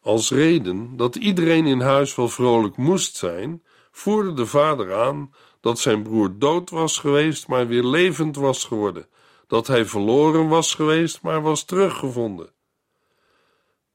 Als 0.00 0.30
reden 0.30 0.96
dat 0.96 1.16
iedereen 1.16 1.66
in 1.66 1.80
huis 1.80 2.14
wel 2.14 2.28
vrolijk 2.28 2.76
moest 2.76 3.16
zijn, 3.16 3.62
voerde 3.90 4.32
de 4.32 4.46
vader 4.46 4.94
aan 4.94 5.34
dat 5.60 5.78
zijn 5.78 6.02
broer 6.02 6.38
dood 6.38 6.70
was 6.70 6.98
geweest, 6.98 7.48
maar 7.48 7.66
weer 7.66 7.84
levend 7.84 8.36
was 8.36 8.64
geworden, 8.64 9.08
dat 9.46 9.66
hij 9.66 9.84
verloren 9.84 10.48
was 10.48 10.74
geweest, 10.74 11.22
maar 11.22 11.42
was 11.42 11.64
teruggevonden. 11.64 12.56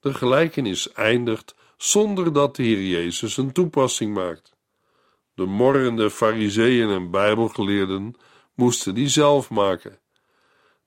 De 0.04 0.14
gelijkenis 0.14 0.92
eindigt 0.92 1.56
zonder 1.78 2.34
dat 2.34 2.56
de 2.56 2.64
Heer 2.64 2.82
Jezus 2.82 3.38
een 3.38 3.52
toepassing 3.52 4.14
maakt. 4.14 4.56
De 5.36 5.46
morrende 5.46 6.10
fariseeën 6.10 6.90
en 6.90 7.12
bijbelgeleerden 7.12 8.16
moesten 8.56 8.94
die 8.94 9.08
zelf 9.08 9.50
maken. 9.50 10.00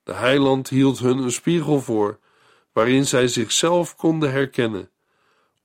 De 0.03 0.13
heiland 0.13 0.69
hield 0.69 0.99
hun 0.99 1.19
een 1.19 1.33
spiegel 1.33 1.81
voor, 1.81 2.19
waarin 2.73 3.07
zij 3.07 3.29
zichzelf 3.29 3.97
konden 3.97 4.33
herkennen. 4.33 4.91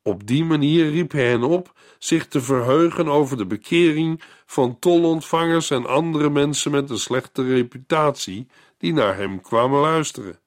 Op 0.02 0.28
die 0.28 0.44
manier 0.44 0.90
riep 0.90 1.12
hij 1.12 1.30
hen 1.30 1.44
op 1.44 1.74
zich 2.00 2.28
te 2.28 2.42
verheugen 2.42 3.08
over 3.08 3.38
de 3.38 3.46
bekering 3.46 4.22
van 4.46 4.80
tolontvangers 4.80 5.70
en 5.70 5.86
andere 5.86 6.30
mensen 6.30 6.72
met 6.72 6.90
een 6.90 7.00
slechte 7.00 7.44
reputatie 7.44 8.48
die 8.78 8.94
naar 8.94 9.18
hem 9.18 9.42
kwamen 9.42 9.80
luisteren. 9.80 10.40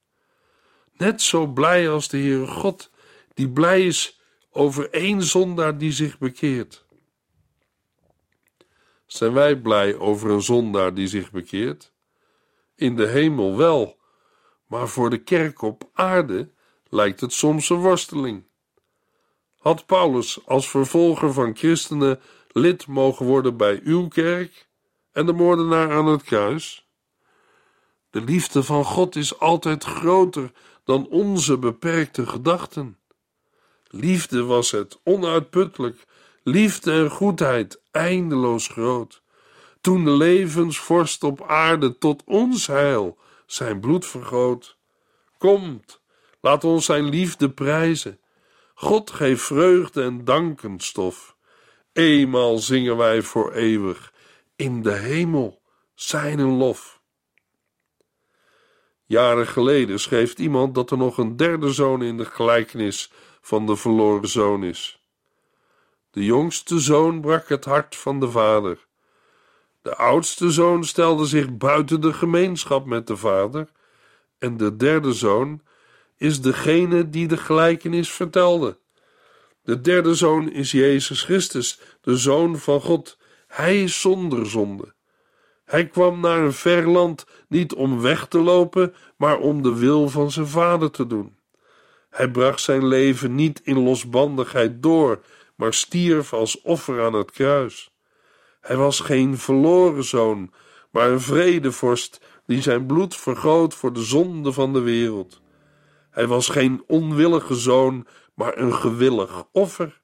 Net 0.97 1.21
zo 1.21 1.47
blij 1.47 1.89
als 1.89 2.07
de 2.07 2.17
Heere 2.17 2.47
God, 2.47 2.93
die 3.35 3.49
blij 3.49 3.85
is 3.85 4.19
over 4.51 4.89
één 4.89 5.23
zondaar 5.23 5.77
die 5.77 5.91
zich 5.91 6.17
bekeert. 6.17 6.85
Zijn 9.05 9.33
wij 9.33 9.55
blij 9.55 9.97
over 9.97 10.29
een 10.29 10.41
zondaar 10.41 10.93
die 10.93 11.07
zich 11.07 11.31
bekeert? 11.31 11.93
In 12.75 12.95
de 12.95 13.07
hemel 13.07 13.57
wel, 13.57 13.97
maar 14.67 14.87
voor 14.87 15.09
de 15.09 15.23
kerk 15.23 15.61
op 15.61 15.89
aarde 15.93 16.51
lijkt 16.89 17.21
het 17.21 17.33
soms 17.33 17.69
een 17.69 17.77
worsteling. 17.77 18.43
Had 19.57 19.85
Paulus 19.85 20.45
als 20.45 20.69
vervolger 20.69 21.33
van 21.33 21.57
christenen 21.57 22.19
lid 22.51 22.87
mogen 22.87 23.25
worden 23.25 23.57
bij 23.57 23.81
uw 23.83 24.07
kerk 24.07 24.67
en 25.11 25.25
de 25.25 25.33
moordenaar 25.33 25.91
aan 25.91 26.07
het 26.07 26.23
kruis? 26.23 26.89
De 28.09 28.21
liefde 28.21 28.63
van 28.63 28.83
God 28.83 29.15
is 29.15 29.39
altijd 29.39 29.83
groter 29.83 30.51
dan 30.83 31.07
onze 31.07 31.57
beperkte 31.57 32.25
gedachten. 32.25 32.97
Liefde 33.87 34.43
was 34.43 34.71
het, 34.71 34.99
onuitputtelijk, 35.03 36.05
liefde 36.43 36.91
en 36.91 37.09
goedheid 37.09 37.81
eindeloos 37.91 38.67
groot. 38.67 39.21
Toen 39.81 40.05
de 40.05 40.11
levensvorst 40.11 41.23
op 41.23 41.43
aarde 41.43 41.97
tot 41.97 42.23
ons 42.25 42.67
heil 42.67 43.17
zijn 43.45 43.79
bloed 43.79 44.05
vergoot. 44.05 44.77
Komt, 45.37 46.01
laat 46.41 46.63
ons 46.63 46.85
zijn 46.85 47.09
liefde 47.09 47.49
prijzen. 47.49 48.19
God 48.73 49.11
geeft 49.11 49.43
vreugde 49.43 50.03
en 50.03 50.25
dankenstof. 50.25 51.35
Eenmaal 51.93 52.57
zingen 52.57 52.97
wij 52.97 53.21
voor 53.21 53.53
eeuwig 53.53 54.13
in 54.55 54.81
de 54.81 54.91
hemel 54.91 55.61
zijn 55.93 56.41
lof. 56.41 57.01
Jaren 59.05 59.47
geleden 59.47 59.99
schreef 59.99 60.33
iemand 60.33 60.75
dat 60.75 60.91
er 60.91 60.97
nog 60.97 61.17
een 61.17 61.37
derde 61.37 61.73
zoon 61.73 62.01
in 62.01 62.17
de 62.17 62.25
gelijkenis 62.25 63.11
van 63.45 63.65
de 63.65 63.75
verloren 63.75 64.29
zoon 64.29 64.63
is. 64.63 64.99
De 66.11 66.25
jongste 66.25 66.79
zoon 66.79 67.21
brak 67.21 67.49
het 67.49 67.65
hart 67.65 67.95
van 67.95 68.19
de 68.19 68.29
vader. 68.31 68.85
De 69.81 69.95
oudste 69.95 70.51
zoon 70.51 70.83
stelde 70.83 71.25
zich 71.25 71.57
buiten 71.57 72.01
de 72.01 72.13
gemeenschap 72.13 72.85
met 72.85 73.07
de 73.07 73.17
vader, 73.17 73.69
en 74.37 74.57
de 74.57 74.75
derde 74.75 75.13
zoon 75.13 75.61
is 76.17 76.41
degene 76.41 77.09
die 77.09 77.27
de 77.27 77.37
gelijkenis 77.37 78.11
vertelde. 78.11 78.77
De 79.63 79.81
derde 79.81 80.15
zoon 80.15 80.51
is 80.51 80.71
Jezus 80.71 81.23
Christus, 81.23 81.79
de 82.01 82.17
zoon 82.17 82.57
van 82.57 82.81
God. 82.81 83.17
Hij 83.47 83.83
is 83.83 84.01
zonder 84.01 84.49
zonde. 84.49 84.93
Hij 85.65 85.87
kwam 85.87 86.19
naar 86.19 86.39
een 86.39 86.53
ver 86.53 86.89
land 86.89 87.25
niet 87.47 87.73
om 87.73 88.01
weg 88.01 88.27
te 88.27 88.39
lopen, 88.39 88.93
maar 89.17 89.37
om 89.37 89.61
de 89.61 89.75
wil 89.75 90.09
van 90.09 90.31
zijn 90.31 90.47
vader 90.47 90.91
te 90.91 91.07
doen. 91.07 91.34
Hij 92.15 92.27
bracht 92.31 92.61
zijn 92.61 92.87
leven 92.87 93.35
niet 93.35 93.61
in 93.63 93.83
losbandigheid 93.83 94.83
door, 94.83 95.21
maar 95.55 95.73
stierf 95.73 96.33
als 96.33 96.61
offer 96.61 97.03
aan 97.03 97.13
het 97.13 97.31
kruis. 97.31 97.91
Hij 98.61 98.75
was 98.75 98.99
geen 98.99 99.37
verloren 99.37 100.03
zoon, 100.03 100.53
maar 100.91 101.09
een 101.09 101.21
vredevorst 101.21 102.21
die 102.45 102.61
zijn 102.61 102.85
bloed 102.85 103.15
vergoot 103.15 103.73
voor 103.73 103.93
de 103.93 104.03
zonde 104.03 104.51
van 104.51 104.73
de 104.73 104.79
wereld. 104.79 105.41
Hij 106.09 106.27
was 106.27 106.49
geen 106.49 106.83
onwillige 106.87 107.55
zoon, 107.55 108.07
maar 108.33 108.57
een 108.57 108.73
gewillig 108.73 109.45
offer. 109.51 110.01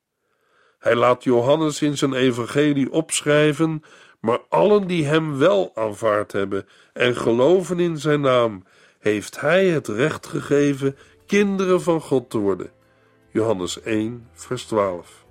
Hij 0.80 0.96
laat 0.96 1.24
Johannes 1.24 1.82
in 1.82 1.98
zijn 1.98 2.14
evangelie 2.14 2.92
opschrijven, 2.92 3.84
maar 4.20 4.40
allen 4.50 4.88
die 4.88 5.06
hem 5.06 5.38
wel 5.38 5.72
aanvaard 5.76 6.32
hebben 6.32 6.68
en 6.94 7.16
geloven 7.16 7.80
in 7.80 7.98
zijn 7.98 8.22
naam, 8.22 8.64
heeft 9.00 9.40
hij 9.40 9.68
het 9.68 9.88
recht 9.88 10.28
gegeven 10.28 10.96
kinderen 11.32 11.82
van 11.82 12.02
God 12.02 12.30
te 12.30 12.38
worden. 12.38 12.72
Johannes 13.30 13.82
1, 13.82 14.28
vers 14.34 14.64
12. 14.64 15.26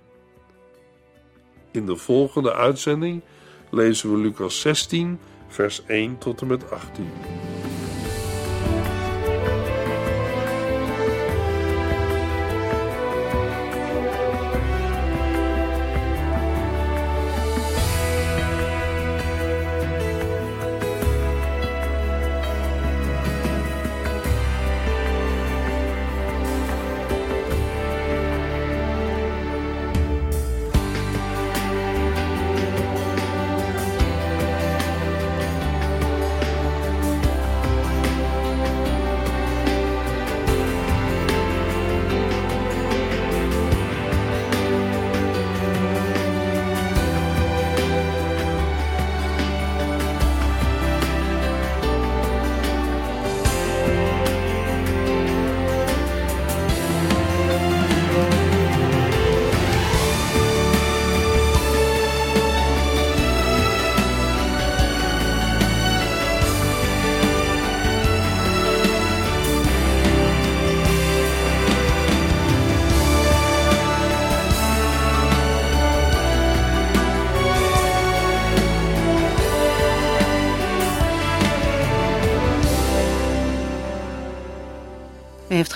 In 1.71 1.87
de 1.87 1.97
volgende 1.97 2.55
uitzending 2.55 3.23
lezen 3.71 4.13
we 4.13 4.19
Lucas 4.19 4.61
16, 4.61 5.19
vers 5.49 5.85
1 5.87 6.19
tot 6.19 6.41
en 6.41 6.47
met 6.47 6.71
18. 6.71 7.11